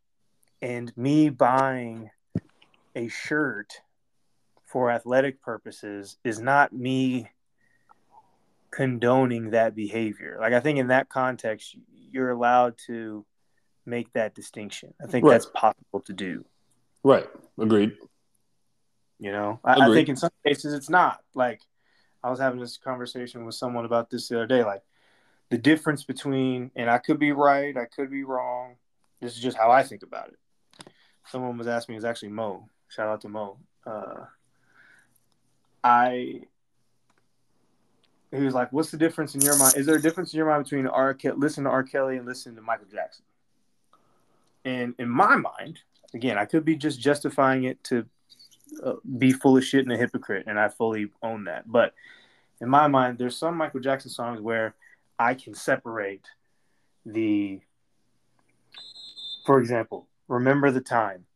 [0.63, 2.11] and me buying
[2.95, 3.81] a shirt
[4.67, 7.29] for athletic purposes is not me
[8.71, 10.39] condoning that behavior.
[10.41, 11.77] Like I think in that context,
[12.11, 13.25] you're allowed to
[13.87, 14.95] make that distinction.
[15.03, 15.33] I think right.
[15.33, 16.45] that's possible to do.
[17.03, 17.29] Right.
[17.59, 17.97] Agreed.
[19.19, 21.21] You know, I, I, think in some cases it's not.
[21.35, 21.61] Like
[22.23, 24.65] I was having this conversation with someone about this the other day.
[24.65, 24.83] Like
[25.51, 28.77] the difference between, and I could be right, I could be wrong.
[29.21, 30.89] This is just how I think about it.
[31.27, 33.59] Someone was asking me, it was actually Mo, Shout out to Mo.
[33.87, 34.25] Uh,
[35.83, 36.43] I
[38.33, 39.77] he was like, "What's the difference in your mind?
[39.77, 41.15] Is there a difference in your mind between R.
[41.15, 41.83] Ke- listen to R.
[41.83, 43.25] Kelly and listen to Michael Jackson?"
[44.65, 45.81] And in my mind,
[46.15, 48.07] again, I could be just justifying it to
[48.85, 51.71] uh, be full of shit and a hypocrite, and I fully own that.
[51.71, 51.95] But
[52.61, 54.75] in my mind, there's some Michael Jackson songs where
[55.19, 56.27] I can separate
[57.05, 57.61] the,
[59.45, 61.27] for example, "Remember the Time."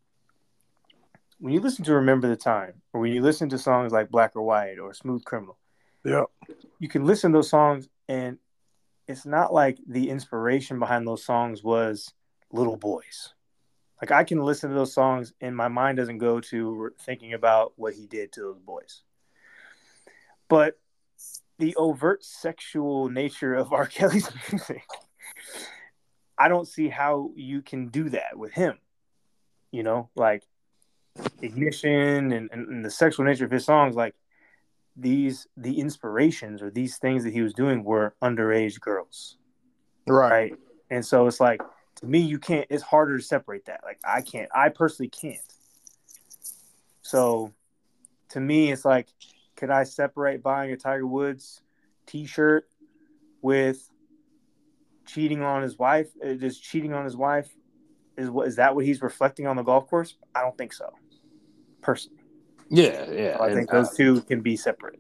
[1.45, 4.34] when you listen to Remember the Time, or when you listen to songs like Black
[4.34, 5.59] or White or Smooth Criminal,
[6.05, 6.24] yeah,
[6.78, 8.38] you can listen to those songs, and
[9.09, 12.12] it's not like the inspiration behind those songs was
[12.52, 13.34] little boys.
[14.00, 17.72] Like I can listen to those songs, and my mind doesn't go to thinking about
[17.76, 19.02] what he did to those boys.
[20.48, 20.78] But
[21.59, 23.86] the overt sexual nature of R.
[23.86, 24.82] Kelly's music,
[26.36, 28.78] I don't see how you can do that with him.
[29.70, 30.44] You know, like
[31.40, 34.14] ignition and, and, and, the sexual nature of his songs like
[34.97, 39.36] these the inspirations or these things that he was doing were underage girls.
[40.07, 40.55] Right, right?
[40.90, 41.61] and so it's like
[41.97, 43.80] to me you can't it's harder to separate that.
[43.84, 45.40] Like i can't i personally can't.
[47.03, 47.53] So
[48.30, 49.09] to me it's like
[49.57, 51.62] could i separate buying a tiger woods
[52.07, 52.68] t-shirt
[53.42, 53.88] with
[55.07, 56.09] cheating on his wife?
[56.24, 57.51] Uh, just cheating on his wife
[58.16, 60.16] is what is that what he's reflecting on the golf course?
[60.34, 60.92] I don't think so
[61.82, 62.24] personally.
[62.69, 63.39] Yeah, yeah.
[63.39, 64.99] So I think those two can be separate.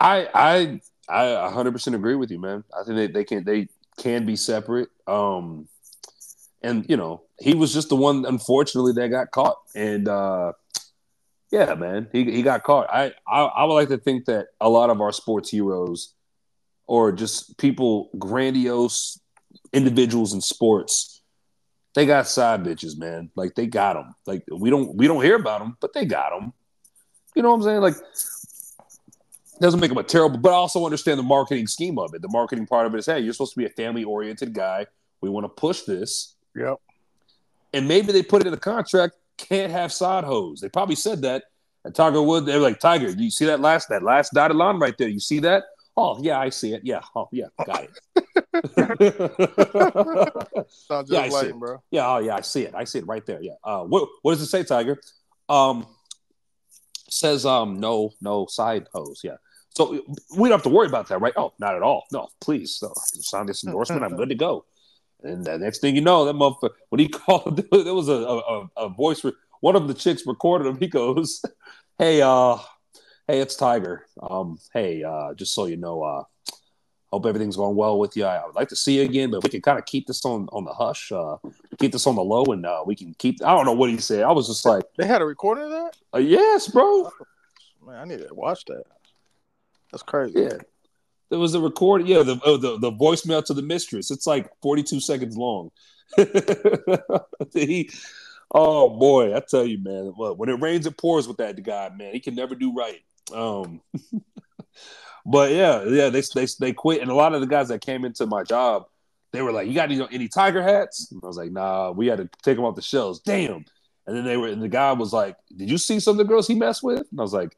[0.00, 2.64] I I I 100% agree with you, man.
[2.78, 3.68] I think they, they can they
[3.98, 4.88] can be separate.
[5.06, 5.68] Um
[6.62, 10.52] and you know, he was just the one unfortunately that got caught and uh
[11.50, 12.88] yeah, man, he, he got caught.
[12.90, 16.14] I, I I would like to think that a lot of our sports heroes
[16.86, 19.20] or just people grandiose
[19.72, 21.21] individuals in sports
[21.94, 23.30] they got side bitches, man.
[23.36, 24.14] Like they got them.
[24.26, 26.52] Like we don't we don't hear about them, but they got them.
[27.34, 27.80] You know what I'm saying?
[27.80, 27.96] Like
[29.60, 32.20] doesn't make them a terrible, but I also understand the marketing scheme of it.
[32.20, 34.86] The marketing part of it is, hey, you're supposed to be a family oriented guy.
[35.20, 36.34] We want to push this.
[36.56, 36.80] Yep.
[37.72, 39.14] And maybe they put it in the contract.
[39.38, 40.60] Can't have side hoes.
[40.60, 41.44] They probably said that.
[41.84, 44.56] And Tiger Wood, they were like, Tiger, do you see that last that last dotted
[44.56, 45.08] line right there?
[45.08, 45.64] You see that?
[45.96, 46.82] Oh yeah, I see it.
[46.84, 47.00] Yeah.
[47.14, 47.90] Oh yeah, got it.
[50.68, 51.58] Sounds yeah, I see it.
[51.58, 51.82] bro.
[51.90, 52.08] Yeah.
[52.08, 52.74] Oh yeah, I see it.
[52.74, 53.42] I see it right there.
[53.42, 53.54] Yeah.
[53.64, 55.00] Uh, what what does it say, Tiger?
[55.48, 55.86] Um,
[57.08, 59.20] says um no no side hose.
[59.22, 59.36] Yeah.
[59.70, 60.04] So
[60.36, 61.32] we don't have to worry about that, right?
[61.36, 62.04] Oh, not at all.
[62.12, 62.78] No, please.
[62.82, 64.02] No, sign this endorsement.
[64.04, 64.66] I'm good to go.
[65.22, 68.68] And the next thing you know, that motherfucker, when he called, there was a, a,
[68.76, 69.24] a voice.
[69.60, 70.76] One of the chicks recorded him.
[70.78, 71.42] He goes,
[71.98, 72.58] "Hey, uh,
[73.28, 74.04] Hey, it's Tiger.
[74.20, 76.24] Um, hey, uh, just so you know, uh,
[77.12, 78.24] hope everything's going well with you.
[78.24, 80.48] I, would like to see you again, but we can kind of keep this on
[80.52, 81.36] on the hush, uh,
[81.78, 83.44] keep this on the low, and uh, we can keep.
[83.44, 84.22] I don't know what he said.
[84.22, 85.96] I was just like, they had a recording of that.
[86.14, 87.10] Uh, yes, bro.
[87.86, 88.84] Man, I need to watch that.
[89.90, 90.40] That's crazy.
[90.40, 90.56] Yeah,
[91.28, 92.06] there was a recording.
[92.06, 94.10] Yeah, the oh, the the voicemail to the mistress.
[94.10, 95.70] It's like forty two seconds long.
[97.54, 97.90] he,
[98.50, 100.12] oh boy, I tell you, man.
[100.16, 102.14] When it rains, it pours with that guy, man.
[102.14, 103.00] He can never do right.
[103.34, 103.82] Um,
[105.24, 108.04] but yeah, yeah, they, they they quit, and a lot of the guys that came
[108.04, 108.86] into my job,
[109.32, 112.06] they were like, "You got any, any tiger hats?" And I was like, "Nah, we
[112.06, 113.64] had to take them off the shelves." Damn.
[114.06, 116.24] And then they were, and the guy was like, "Did you see some of the
[116.24, 117.56] girls he messed with?" And I was like,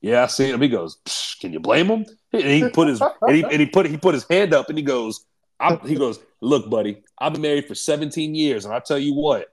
[0.00, 0.60] Yeah, I see him.
[0.60, 0.98] He goes,
[1.40, 4.14] "Can you blame him?" And he put his and he, and he put he put
[4.14, 5.24] his hand up and he goes,
[5.60, 9.14] I'm, he goes, "Look, buddy, I've been married for 17 years, and I tell you
[9.14, 9.46] what,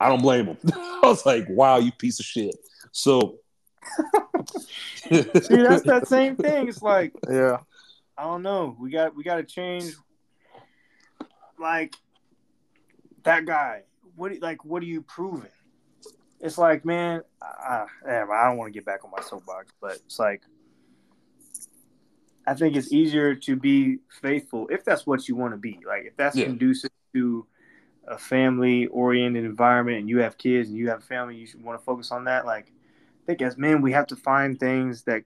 [0.00, 2.56] I don't blame him." I was like, "Wow, you piece of shit."
[2.92, 3.38] So,
[5.10, 6.68] See, that's that same thing.
[6.68, 7.58] It's like Yeah.
[8.16, 8.76] I don't know.
[8.80, 9.94] We got we got to change.
[11.58, 11.94] Like
[13.24, 13.82] that guy.
[14.16, 15.50] What do- like what are you proving?
[16.40, 19.92] It's like, man, I, I, I don't want to get back on my soapbox, but
[20.06, 20.42] it's like
[22.46, 25.78] I think it's easier to be faithful if that's what you want to be.
[25.86, 26.46] Like if that's Yeah.
[26.46, 27.46] conducive to
[28.06, 31.62] a family oriented environment and you have kids and you have a family, you should
[31.62, 32.46] want to focus on that.
[32.46, 32.72] Like
[33.28, 35.22] think as men we have to find things that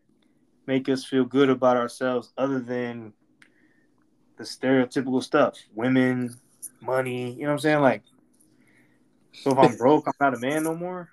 [0.67, 3.13] make us feel good about ourselves other than
[4.39, 5.57] the stereotypical stuff.
[5.73, 6.35] Women,
[6.81, 7.81] money, you know what I'm saying?
[7.81, 8.03] Like
[9.33, 11.11] so if I'm broke, I'm not a man no more.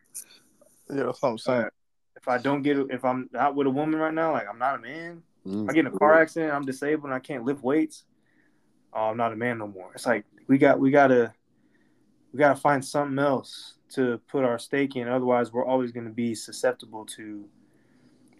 [0.90, 1.70] Yeah, that's what I'm saying.
[2.16, 4.76] If I don't get if I'm not with a woman right now, like I'm not
[4.76, 5.22] a man.
[5.46, 5.66] Mm.
[5.66, 8.04] If I get in a car accident, I'm disabled and I can't lift weights.
[8.94, 9.92] Oh, I'm not a man no more.
[9.94, 11.36] It's like we got we gotta
[12.34, 15.08] we gotta find something else to put our stake in.
[15.08, 17.46] Otherwise, we're always gonna be susceptible to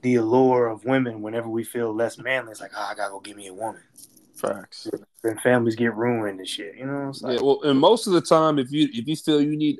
[0.02, 2.52] the allure of women whenever we feel less manly.
[2.52, 3.82] It's like, oh, I gotta go get me a woman.
[4.36, 4.88] Facts.
[5.22, 6.78] Then families get ruined and shit.
[6.78, 9.16] You know, it's like, Yeah, well, and most of the time, if you if you
[9.16, 9.80] feel you need,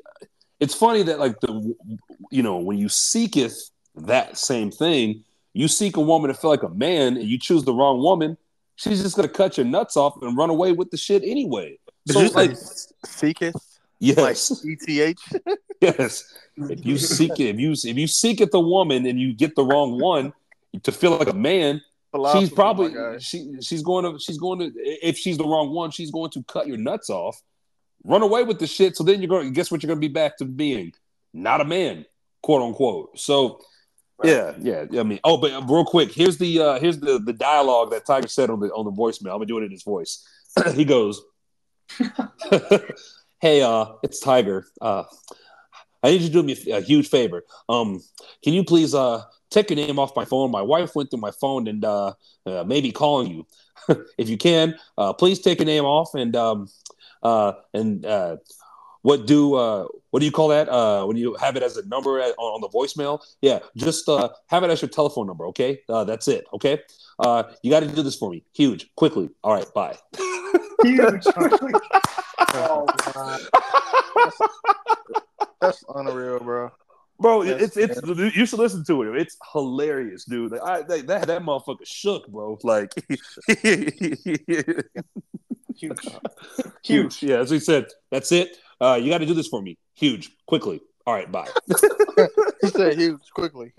[0.58, 1.74] it's funny that like the,
[2.30, 6.62] you know, when you seeketh that same thing, you seek a woman to feel like
[6.62, 8.36] a man, and you choose the wrong woman,
[8.76, 11.78] she's just gonna cut your nuts off and run away with the shit anyway.
[12.06, 12.56] Did So you say like,
[13.06, 13.69] seeketh?
[14.00, 15.18] Yes, Like ETH?
[15.80, 16.34] yes.
[16.56, 19.54] If you seek it, if you if you seek it the woman and you get
[19.54, 20.32] the wrong one
[20.82, 21.80] to feel like a man,
[22.10, 25.90] Philosophy, she's probably she she's going to she's going to if she's the wrong one,
[25.90, 27.40] she's going to cut your nuts off,
[28.04, 28.96] run away with the shit.
[28.96, 30.92] So then you're going to guess what you're going to be back to being
[31.32, 32.04] not a man,
[32.42, 33.18] quote unquote.
[33.18, 33.60] So
[34.24, 34.86] yeah, yeah.
[34.98, 38.28] I mean, oh, but real quick, here's the uh here's the the dialogue that Tiger
[38.28, 39.32] said on the on the voicemail.
[39.32, 40.26] I'm gonna do it in his voice.
[40.74, 41.22] he goes,
[43.40, 44.66] "Hey, uh, it's Tiger.
[44.80, 45.04] Uh,
[46.02, 47.42] I need you to do me a, huge favor.
[47.68, 48.00] Um,
[48.42, 50.50] can you please uh take your name off my phone?
[50.50, 52.12] My wife went through my phone and uh,
[52.46, 53.46] uh maybe calling you.
[54.18, 56.68] if you can, uh, please take your name off and um
[57.22, 58.36] uh and uh."
[59.02, 61.86] What do uh, what do you call that uh, when you have it as a
[61.88, 63.20] number at, on, on the voicemail?
[63.40, 65.46] Yeah, just uh, have it as your telephone number.
[65.46, 66.44] Okay, uh, that's it.
[66.52, 66.80] Okay,
[67.18, 69.30] uh, you got to do this for me, huge, quickly.
[69.42, 69.96] All right, bye.
[70.82, 71.24] huge.
[72.54, 73.38] Oh, my.
[75.60, 76.70] That's unreal, bro.
[77.20, 79.20] Bro, Yes, it's it's you should listen to it.
[79.20, 80.58] It's hilarious, dude.
[80.58, 82.58] I, that that that motherfucker shook, bro.
[82.62, 82.94] Like
[85.76, 86.08] huge.
[86.82, 87.22] huge.
[87.22, 88.56] Yeah, as we said, that's it.
[88.80, 90.80] Uh, you got to do this for me, huge, quickly.
[91.06, 91.48] All right, bye.
[92.62, 93.72] He said huge quickly.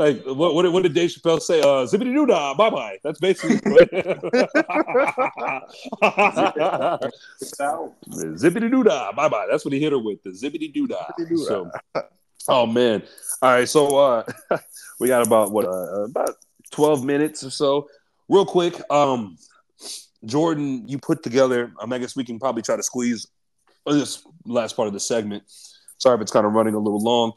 [0.00, 1.60] Like what what, did- what did Dave Chappelle say?
[1.60, 2.96] Uh, zippity doo dah, bye bye.
[3.04, 3.56] That's basically
[8.40, 9.46] zippity doo dah, bye bye.
[9.50, 11.06] That's what he hit her with, the zippity doo dah.
[11.46, 11.70] So,
[12.48, 13.02] oh man.
[13.42, 14.24] All right, so uh,
[15.00, 16.30] we got about what uh, about
[16.70, 17.88] twelve minutes or so.
[18.28, 19.36] Real quick, um,
[20.24, 21.72] Jordan, you put together.
[21.80, 23.26] Um, I guess we can probably try to squeeze
[23.86, 25.42] this last part of the segment.
[25.98, 27.32] Sorry if it's kind of running a little long.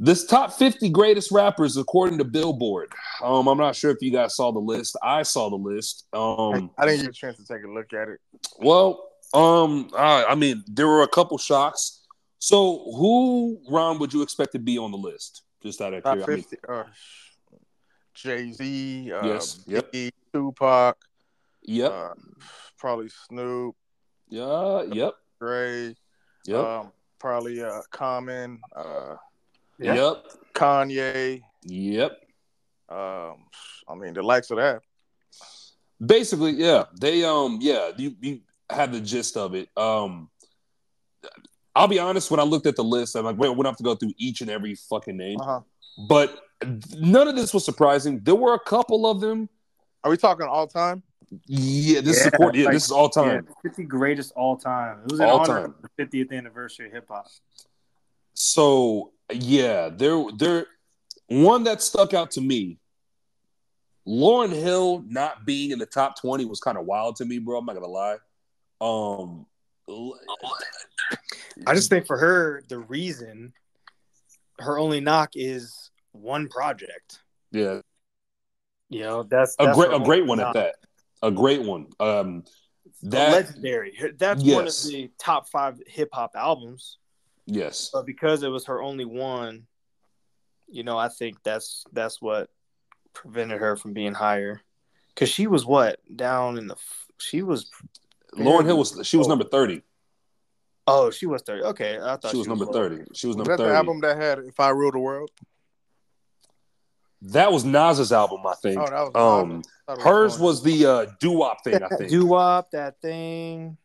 [0.00, 2.92] This top 50 greatest rappers according to Billboard.
[3.22, 4.96] Um, I'm not sure if you guys saw the list.
[5.02, 6.06] I saw the list.
[6.12, 8.20] Um, I didn't get a chance to take a look at it.
[8.58, 12.06] well, um, uh, I mean, there were a couple shocks.
[12.38, 15.42] So, who, Ron, would you expect to be on the list?
[15.60, 16.56] Just out of Top curiosity.
[16.62, 16.68] 50.
[16.68, 16.84] Uh,
[18.14, 19.92] Jay Z, uh, Yes, yep.
[20.32, 20.96] Tupac,
[21.62, 21.92] Yep.
[21.92, 22.14] uh,
[22.78, 23.74] probably Snoop,
[24.28, 24.82] yeah.
[24.84, 25.14] Yep.
[25.40, 25.94] Dre,
[26.46, 26.64] Yep.
[26.64, 29.16] um, probably uh, Common, uh,
[29.78, 29.94] Yeah.
[29.94, 30.24] Yep.
[30.54, 31.42] Kanye.
[31.64, 32.12] Yep.
[32.88, 33.34] Um,
[33.88, 34.82] I mean, the likes of that.
[36.04, 36.84] Basically, yeah.
[37.00, 39.68] They um yeah, you, you have the gist of it.
[39.76, 40.30] Um
[41.74, 43.76] I'll be honest, when I looked at the list, I'm like, wait, we don't have
[43.76, 45.40] to go through each and every fucking name.
[45.40, 45.60] Uh-huh.
[46.08, 46.40] But
[46.96, 48.20] none of this was surprising.
[48.24, 49.48] There were a couple of them.
[50.02, 51.02] Are we talking all time?
[51.46, 53.46] Yeah, this is Yeah, support, yeah, like- this is all time.
[53.46, 55.00] Yeah, 50 greatest all time.
[55.04, 55.64] It was in All honor time.
[55.64, 57.26] of the 50th anniversary of hip hop.
[58.34, 60.66] So yeah, there there
[61.28, 62.78] one that stuck out to me.
[64.06, 67.58] Lauryn Hill not being in the top 20 was kind of wild to me, bro.
[67.58, 68.16] I'm not gonna lie.
[68.80, 69.46] Um
[71.66, 73.52] I just think for her, the reason
[74.60, 77.20] her only knock is one project.
[77.52, 77.80] yeah,
[78.88, 80.74] You know, that's, a great a great only one at that.
[81.22, 81.86] A great one.
[82.00, 82.44] Um
[83.02, 83.94] that legendary.
[83.96, 86.98] Her- That's one of the top five hip hop albums.
[87.48, 87.90] Yes.
[87.92, 89.66] But because it was her only one,
[90.68, 92.50] you know, I think that's that's what
[93.14, 94.60] prevented her from being higher.
[95.16, 96.76] Cause she was what down in the
[97.18, 97.68] she was
[98.36, 99.82] Lauryn Hill was she was number thirty.
[100.86, 101.62] Oh, she was thirty.
[101.64, 102.72] Okay, I thought She was number lower.
[102.90, 103.04] thirty.
[103.14, 103.76] She was Was number that the thirty.
[103.76, 105.30] album that had "If I Rule the World"?
[107.22, 108.78] That was Nas's album, I think.
[108.80, 109.66] Oh, that was um, Nas.
[109.88, 110.40] I thought it hers Lauryn.
[110.40, 112.10] was the uh, doo wop thing, I think.
[112.10, 113.76] Doo wop, that thing.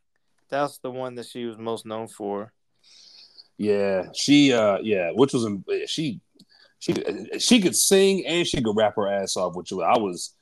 [0.50, 2.54] That's the one that she was most known for.
[3.58, 5.48] Yeah, she uh yeah, which was
[5.88, 6.22] she
[6.80, 6.96] she
[7.40, 10.34] she could sing and she could rap her ass off, which I was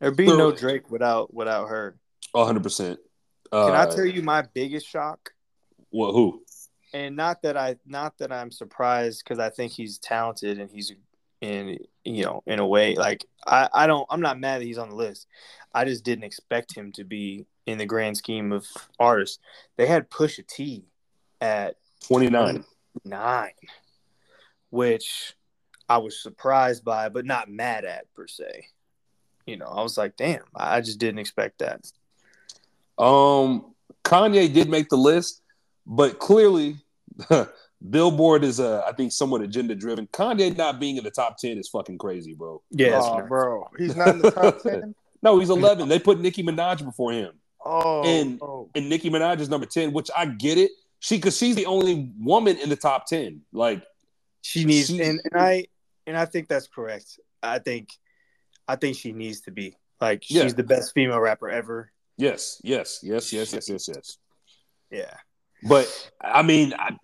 [0.00, 1.96] There'd be no Drake without without her.
[2.34, 2.98] 100%.
[3.50, 5.30] Uh, Can I tell you my biggest shock?
[5.90, 6.42] Well, who?
[6.92, 10.92] And not that I not that I'm surprised because I think he's talented and he's
[11.40, 14.78] in you know in a way like I I don't I'm not mad that he's
[14.78, 15.26] on the list.
[15.74, 18.66] I just didn't expect him to be in the grand scheme of
[18.98, 19.38] artists.
[19.76, 20.86] They had Pusha T
[21.40, 21.76] at
[22.06, 22.64] 29.
[23.04, 23.50] nine,
[24.70, 25.34] which
[25.88, 28.66] I was surprised by, but not mad at per se.
[29.46, 31.90] You know, I was like, damn, I just didn't expect that.
[33.02, 33.74] Um,
[34.04, 35.42] Kanye did make the list,
[35.86, 36.76] but clearly,
[37.90, 40.06] Billboard is, uh, I think, somewhat agenda driven.
[40.08, 42.60] Kanye not being in the top ten is fucking crazy, bro.
[42.70, 44.94] Yeah, oh, bro, he's not in the top ten.
[45.22, 45.88] No, he's eleven.
[45.88, 47.32] they put Nicki Minaj before him,
[47.64, 48.68] Oh, And- oh.
[48.74, 50.70] and Nicki Minaj is number ten, which I get it.
[51.00, 53.42] She because she's the only woman in the top ten.
[53.52, 53.82] Like,
[54.42, 55.66] she needs, She- and, and I
[56.06, 57.20] and I think that's correct.
[57.42, 57.90] I think,
[58.66, 60.48] I think she needs to be like she's Yeah.
[60.48, 61.92] the best female rapper ever.
[62.16, 64.18] yes, yes, yes, yes, yes, yes, yes.
[64.90, 65.14] Yeah,
[65.68, 66.96] But I mean, I,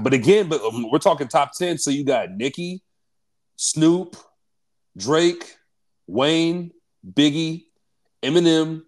[0.00, 1.78] but again, but um, we're talking top ten.
[1.78, 2.82] So you got Nicki,
[3.56, 4.16] Snoop,
[4.96, 5.56] Drake,
[6.06, 6.72] Wayne,
[7.10, 7.64] Biggie,
[8.22, 8.82] Eminem,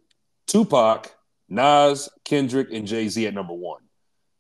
[0.47, 1.11] Tupac,
[1.49, 3.81] Nas, Kendrick, and Jay Z at number one.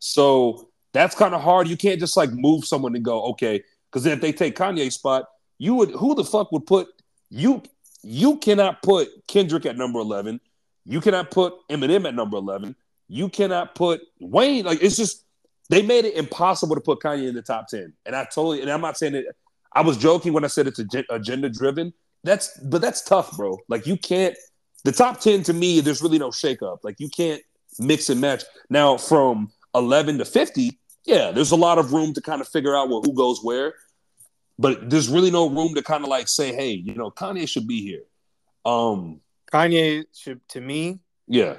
[0.05, 1.67] So that's kind of hard.
[1.67, 5.25] You can't just like move someone and go okay, because if they take Kanye's spot,
[5.57, 6.89] you would who the fuck would put
[7.31, 7.63] you?
[8.03, 10.43] You cannot put Kendrick at number eleven.
[10.85, 12.77] You cannot put Eminem at number eleven.
[13.09, 14.67] You cannot put Wayne.
[14.67, 15.25] Like it's just
[15.71, 17.95] they made it impossible to put Kanye in the top ten.
[18.05, 19.25] And I totally and I'm not saying it.
[19.73, 21.95] I was joking when I said it's agenda driven.
[22.25, 23.59] That's but that's tough, bro.
[23.69, 24.37] Like you can't.
[24.85, 26.81] The top ten to me, there's really no shakeup.
[26.83, 27.41] Like you can't
[27.79, 28.45] mix and match.
[28.69, 32.77] Now from 11 to 50, yeah, there's a lot of room to kind of figure
[32.77, 33.75] out well, who goes where.
[34.59, 37.67] But there's really no room to kind of like say, hey, you know, Kanye should
[37.67, 38.03] be here.
[38.65, 39.21] Um,
[39.53, 41.01] Kanye should to me.
[41.27, 41.57] yeah,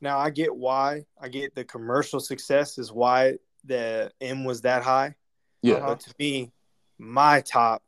[0.00, 1.04] Now I get why.
[1.20, 5.14] I get the commercial success is why the Em was that high.
[5.62, 5.80] yeah.
[5.80, 6.52] But to me,
[6.98, 7.82] my top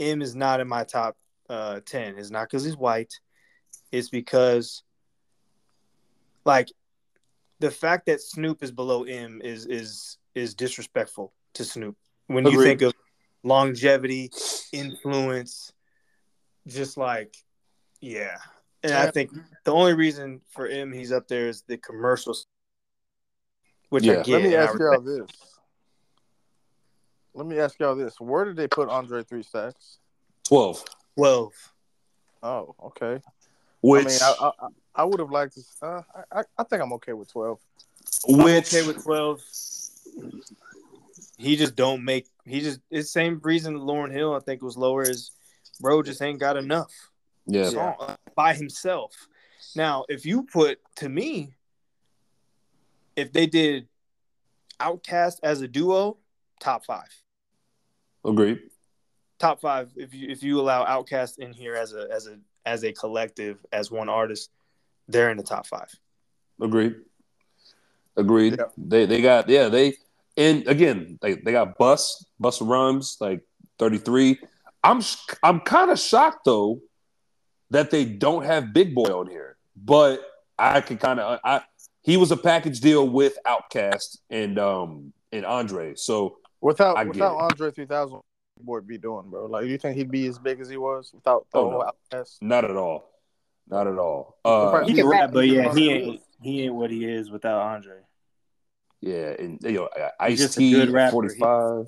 [0.00, 1.16] Em is not in my top
[1.50, 2.18] uh, ten.
[2.18, 3.12] It's not because he's white.
[3.92, 4.82] It's because,
[6.46, 6.68] like,
[7.62, 11.96] the fact that Snoop is below Em is is is disrespectful to Snoop.
[12.26, 12.92] When you think of
[13.44, 14.30] longevity,
[14.72, 15.72] influence,
[16.66, 17.36] just like,
[18.00, 18.36] yeah.
[18.82, 19.30] And I think
[19.64, 22.48] the only reason for Em he's up there is the commercials,
[23.90, 24.20] which Yeah.
[24.20, 24.32] I get.
[24.32, 25.30] Let me ask y'all this.
[27.32, 28.20] Let me ask y'all this.
[28.20, 29.98] Where did they put Andre Three Stacks?
[30.48, 30.84] 12.
[31.16, 31.52] Twelve.
[32.42, 33.22] Oh, okay.
[33.82, 35.62] Which, I mean, I, I, I would have liked to.
[35.86, 37.58] Uh, I, I think I'm okay with twelve.
[38.28, 39.40] I'm okay with twelve.
[41.38, 42.26] He just don't make.
[42.44, 45.30] He just it's the same reason Lauryn Hill I think was lower is,
[45.80, 46.92] bro just ain't got enough
[47.46, 49.12] yeah, song uh, by himself.
[49.74, 51.54] Now, if you put to me,
[53.16, 53.88] if they did
[54.80, 56.18] OutKast as a duo,
[56.60, 57.08] top five,
[58.24, 58.60] agreed.
[59.38, 59.90] top five.
[59.96, 63.64] If you if you allow OutKast in here as a as a as a collective
[63.72, 64.50] as one artist,
[65.08, 65.88] they're in the top five.
[66.60, 66.94] Agreed.
[68.16, 68.56] Agreed.
[68.58, 68.64] Yeah.
[68.76, 69.94] They they got yeah they
[70.36, 73.42] and again they, they got Bus Busta Rhymes like
[73.78, 74.38] thirty three.
[74.84, 76.80] I'm sh- I'm kind of shocked though
[77.70, 80.20] that they don't have Big Boi on here, but
[80.58, 81.62] I can kind of I
[82.02, 87.36] he was a package deal with OutKast and um and Andre, so Without I without.
[87.38, 88.24] Andre 3000, what
[88.66, 89.46] would be doing, bro?
[89.46, 91.90] Like, you think he'd be as big as he was without the Oh, no.
[92.16, 92.36] OutKast?
[92.40, 93.10] not at all,
[93.72, 94.36] not at all.
[94.44, 95.20] Uh, He can Right.
[95.22, 98.00] rap, but yeah, he ain't he ain't what he is without Andre.
[99.00, 101.10] yeah, and you know He's Ice just a T good rapper.
[101.12, 101.86] forty five.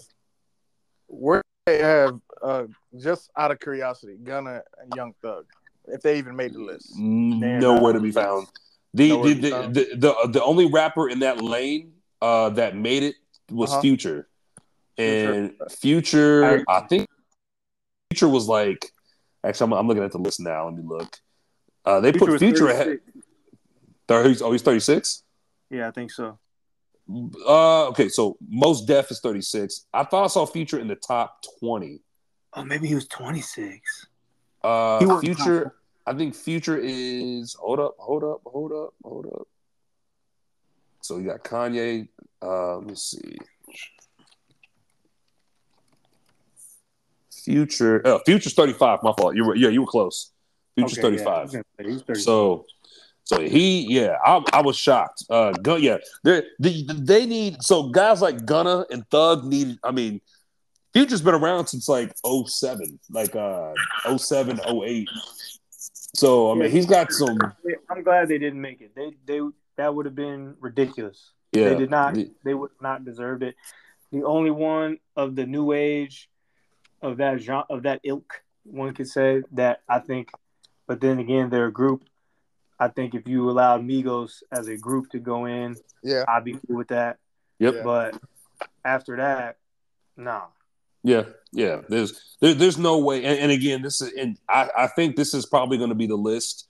[1.07, 2.65] Where they have, uh,
[2.99, 5.45] just out of curiosity, Gunna and Young Thug,
[5.87, 6.93] if they even made the list.
[6.97, 8.49] They're Nowhere to be found.
[8.95, 9.75] The the, the, found.
[9.75, 13.17] the, the the only rapper in that lane uh, that made it
[13.51, 13.81] was Uh-huh.
[13.83, 14.29] Future,
[14.97, 15.33] Future.
[15.33, 17.07] and Future, I- I think
[18.11, 18.91] Future was like.
[19.45, 20.65] Actually, I'm, I'm looking at the list now.
[20.65, 21.19] Let me look.
[21.85, 23.01] Uh, they put Future ahead.
[24.09, 24.41] 36.
[24.41, 25.23] 30, oh, he's 36.
[25.71, 26.39] Yeah, I think so.
[27.47, 29.87] Uh, okay, so Mos Def is 36.
[29.93, 32.01] I thought I saw Future in the top 20.
[32.55, 34.07] Oh, maybe he was 26.
[34.63, 35.75] Uh, Future.
[36.07, 37.55] I think Future is.
[37.55, 39.49] Hold up, hold up, hold up, hold up.
[41.01, 42.09] So you got Kanye.
[42.43, 43.37] Uh, let me see.
[47.31, 48.01] Future.
[48.07, 49.03] Oh, Future's thirty five.
[49.03, 49.35] My fault.
[49.35, 50.33] You were yeah, you were close.
[50.75, 51.43] Future's Okay, thirty yeah, I five.
[51.45, 52.23] was gonna say, he's 35.
[52.23, 52.67] So,
[53.25, 55.25] so he, yeah, I, I was shocked.
[55.31, 59.79] Uh, Gun, yeah, they, they they need so guys like Gunna and Thug need.
[59.83, 60.21] I mean,
[60.93, 63.73] Future's been around since like 07, like uh
[64.17, 65.09] 07, 08.
[66.17, 67.39] So I mean, he's got some.
[67.91, 68.95] I'm glad they didn't make it.
[68.95, 69.41] They they
[69.77, 71.31] that would have been ridiculous.
[71.53, 72.17] Yeah, They did not.
[72.45, 73.55] They would not deserved it.
[74.13, 76.29] The only one of the new age
[77.03, 80.31] of that genre of that ilk, one could say that I think.
[80.87, 82.05] But then again, they're a group.
[82.79, 86.25] I think if you allowed Migos as a group to go in, Yeah.
[86.29, 87.19] I'd be cool with that.
[87.59, 87.85] Yep.
[87.85, 88.19] But
[88.85, 89.57] after that,
[90.17, 90.47] nah.
[91.03, 91.83] Yeah, yeah.
[91.89, 93.25] There's there, there's no way.
[93.25, 96.07] And, and again, this is and I, I think this is probably going to be
[96.07, 96.67] the list.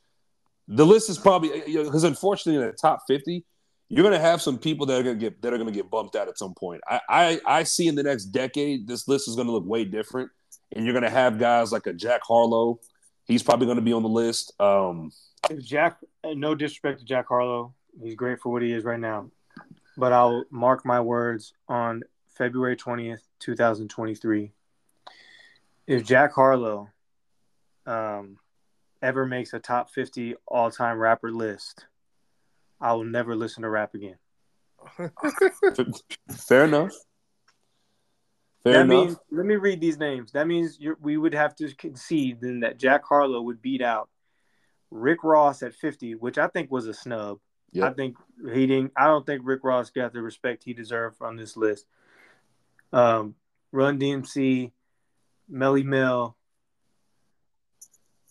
[0.69, 3.45] The list is probably because unfortunately in the top fifty,
[3.89, 5.75] you're going to have some people that are going to get that are going to
[5.75, 6.81] get bumped out at some point.
[6.89, 9.85] I, I I see in the next decade this list is going to look way
[9.85, 10.31] different,
[10.73, 12.81] and you're going to have guys like a Jack Harlow.
[13.27, 14.53] He's probably going to be on the list.
[14.61, 15.11] Um,
[15.51, 19.31] If Jack, no disrespect to Jack Harlow, he's great for what he is right now.
[19.97, 22.03] But I'll mark my words on
[22.37, 24.53] February 20th, 2023.
[25.87, 26.89] If Jack Harlow
[27.87, 28.39] um,
[29.03, 31.87] ever makes a top 50 all time rapper list,
[32.81, 34.17] I will never listen to rap again.
[36.31, 36.93] fair enough.
[38.65, 39.07] Fair that enough.
[39.07, 40.33] means, let me read these names.
[40.33, 44.09] That means you're, we would have to concede then that Jack Harlow would beat out
[44.91, 47.39] Rick Ross at 50, which I think was a snub.
[47.73, 47.85] Yep.
[47.85, 48.17] I think
[48.55, 48.93] he didn't.
[48.97, 51.87] I don't think Rick Ross got the respect he deserved on this list.
[52.93, 53.35] Um,
[53.73, 54.71] Run DMC,
[55.53, 56.37] Melle Mel,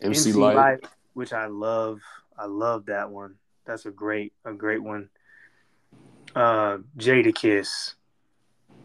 [0.01, 0.85] MC, Lyte.
[1.13, 1.99] which I love.
[2.39, 3.35] I love that one.
[3.65, 5.09] That's a great, a great one.
[6.33, 7.95] Uh, Jadakiss,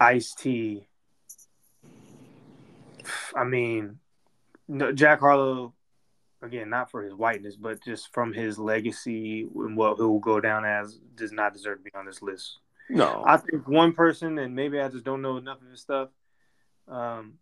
[0.01, 0.88] Ice T.
[3.35, 3.99] I mean,
[4.95, 5.75] Jack Harlow,
[6.43, 10.41] again, not for his whiteness, but just from his legacy and what he will go
[10.41, 12.59] down as, does not deserve to be on this list.
[12.91, 16.09] No, I think one person, and maybe I just don't know enough of his stuff,
[16.87, 17.35] um,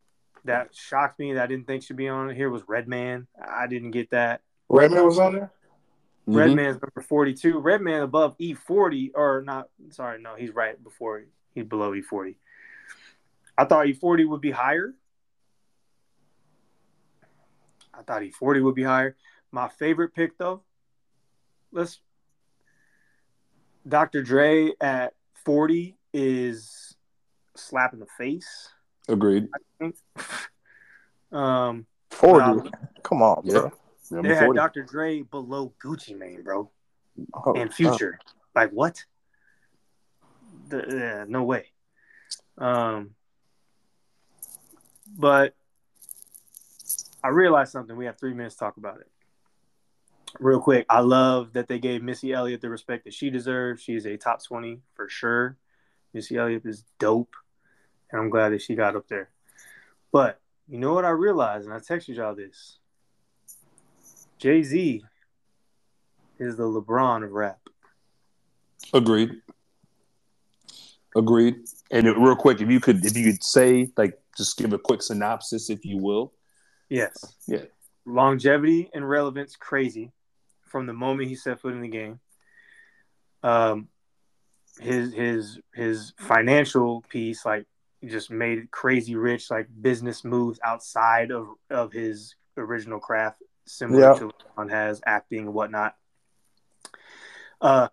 [0.44, 3.26] that shocked me that I didn't think should be on here was Redman.
[3.40, 4.42] I didn't get that.
[4.68, 5.52] Redman was on there.
[6.28, 6.36] Mhm.
[6.36, 7.58] Redman's number 42.
[7.60, 12.36] Redman above E40, or not, sorry, no, he's right before, he's below E40.
[13.56, 14.94] I thought E40 would be higher.
[17.98, 19.16] I thought E40 would be higher.
[19.52, 20.62] My favorite pick, though,
[21.72, 22.00] let's,
[23.88, 24.22] Dr.
[24.22, 26.96] Dre at 40 is
[27.54, 28.68] slap in the face.
[29.08, 29.48] agreed.
[31.32, 32.70] Um, Forty.
[33.02, 33.52] Come on, Yeah.
[33.52, 33.72] bro.
[34.12, 34.56] Number they had 40.
[34.58, 34.82] Dr.
[34.84, 36.70] Dre below Gucci Mane, bro.
[37.34, 38.18] Oh, and future.
[38.54, 39.04] Like what?
[40.68, 41.66] The, uh, no way.
[42.56, 43.16] Um,
[45.18, 45.54] but
[47.26, 47.96] I realized something.
[47.96, 49.10] We have three minutes to talk about it.
[50.38, 53.82] Real quick, I love that they gave Missy Elliott the respect that she deserves.
[53.82, 55.56] She is a top 20 for sure.
[56.14, 57.34] Missy Elliott is dope.
[58.12, 59.30] And I'm glad that she got up there.
[60.12, 62.78] But you know what I realized, and I texted y'all this
[64.38, 65.02] Jay Z
[66.38, 67.58] is the LeBron of rap.
[68.94, 69.32] Agreed.
[71.16, 71.56] Agreed.
[71.90, 75.02] And real quick, if you could, if you could say, like, just give a quick
[75.02, 76.32] synopsis, if you will.
[76.88, 77.34] Yes.
[77.46, 77.64] Yeah.
[78.04, 80.12] Longevity and relevance crazy
[80.62, 82.20] from the moment he set foot in the game.
[83.42, 83.88] Um,
[84.80, 87.66] his his his financial piece, like,
[88.04, 94.00] just made it crazy rich, like business moves outside of of his original craft, similar
[94.00, 94.14] Yeah.
[94.14, 95.96] to LeBron has acting and whatnot.
[97.60, 97.88] Uh,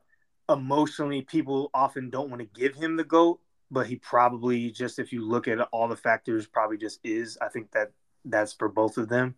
[0.50, 3.39] emotionally, people often don't want to give him the goat,
[3.72, 7.38] but he probably just if you look at all the factors, probably just is.
[7.41, 7.91] I think that
[8.26, 9.36] that's for both of them.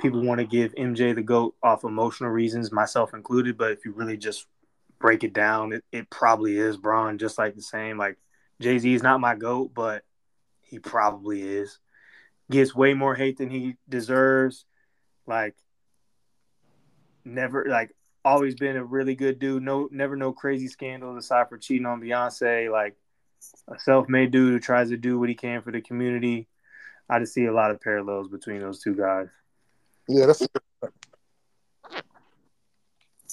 [0.00, 3.56] People want to give MJ the GOAT off emotional reasons, myself included.
[3.56, 4.46] But if you really just
[4.98, 7.98] break it down, it, it probably is Bron, just like the same.
[7.98, 8.16] Like
[8.60, 10.04] Jay Z is not my GOAT, but
[10.62, 11.78] he probably is.
[12.50, 14.64] Gets way more hate than he deserves.
[15.26, 15.54] Like,
[17.24, 19.62] never, like, always been a really good dude.
[19.62, 22.70] No, never no crazy scandals aside for cheating on Beyonce.
[22.70, 22.96] Like,
[23.68, 26.48] a self made dude who tries to do what he can for the community.
[27.08, 29.28] I just see a lot of parallels between those two guys.
[30.08, 30.46] Yeah, that's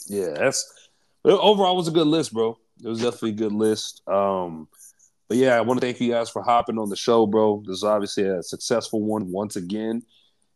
[0.07, 0.89] Yeah, that's
[1.23, 2.57] overall was a good list, bro.
[2.83, 4.01] It was definitely a good list.
[4.07, 4.67] Um,
[5.27, 7.63] But yeah, I want to thank you guys for hopping on the show, bro.
[7.65, 10.03] This is obviously a successful one once again.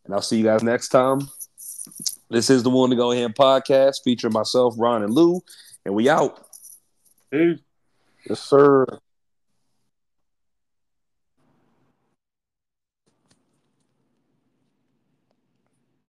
[0.04, 1.20] And I'll see you guys next time.
[2.30, 5.40] This is the One to Go Ahead podcast featuring myself, Ron, and Lou.
[5.84, 6.46] And we out.
[7.30, 7.58] Peace.
[8.28, 8.86] Yes, sir.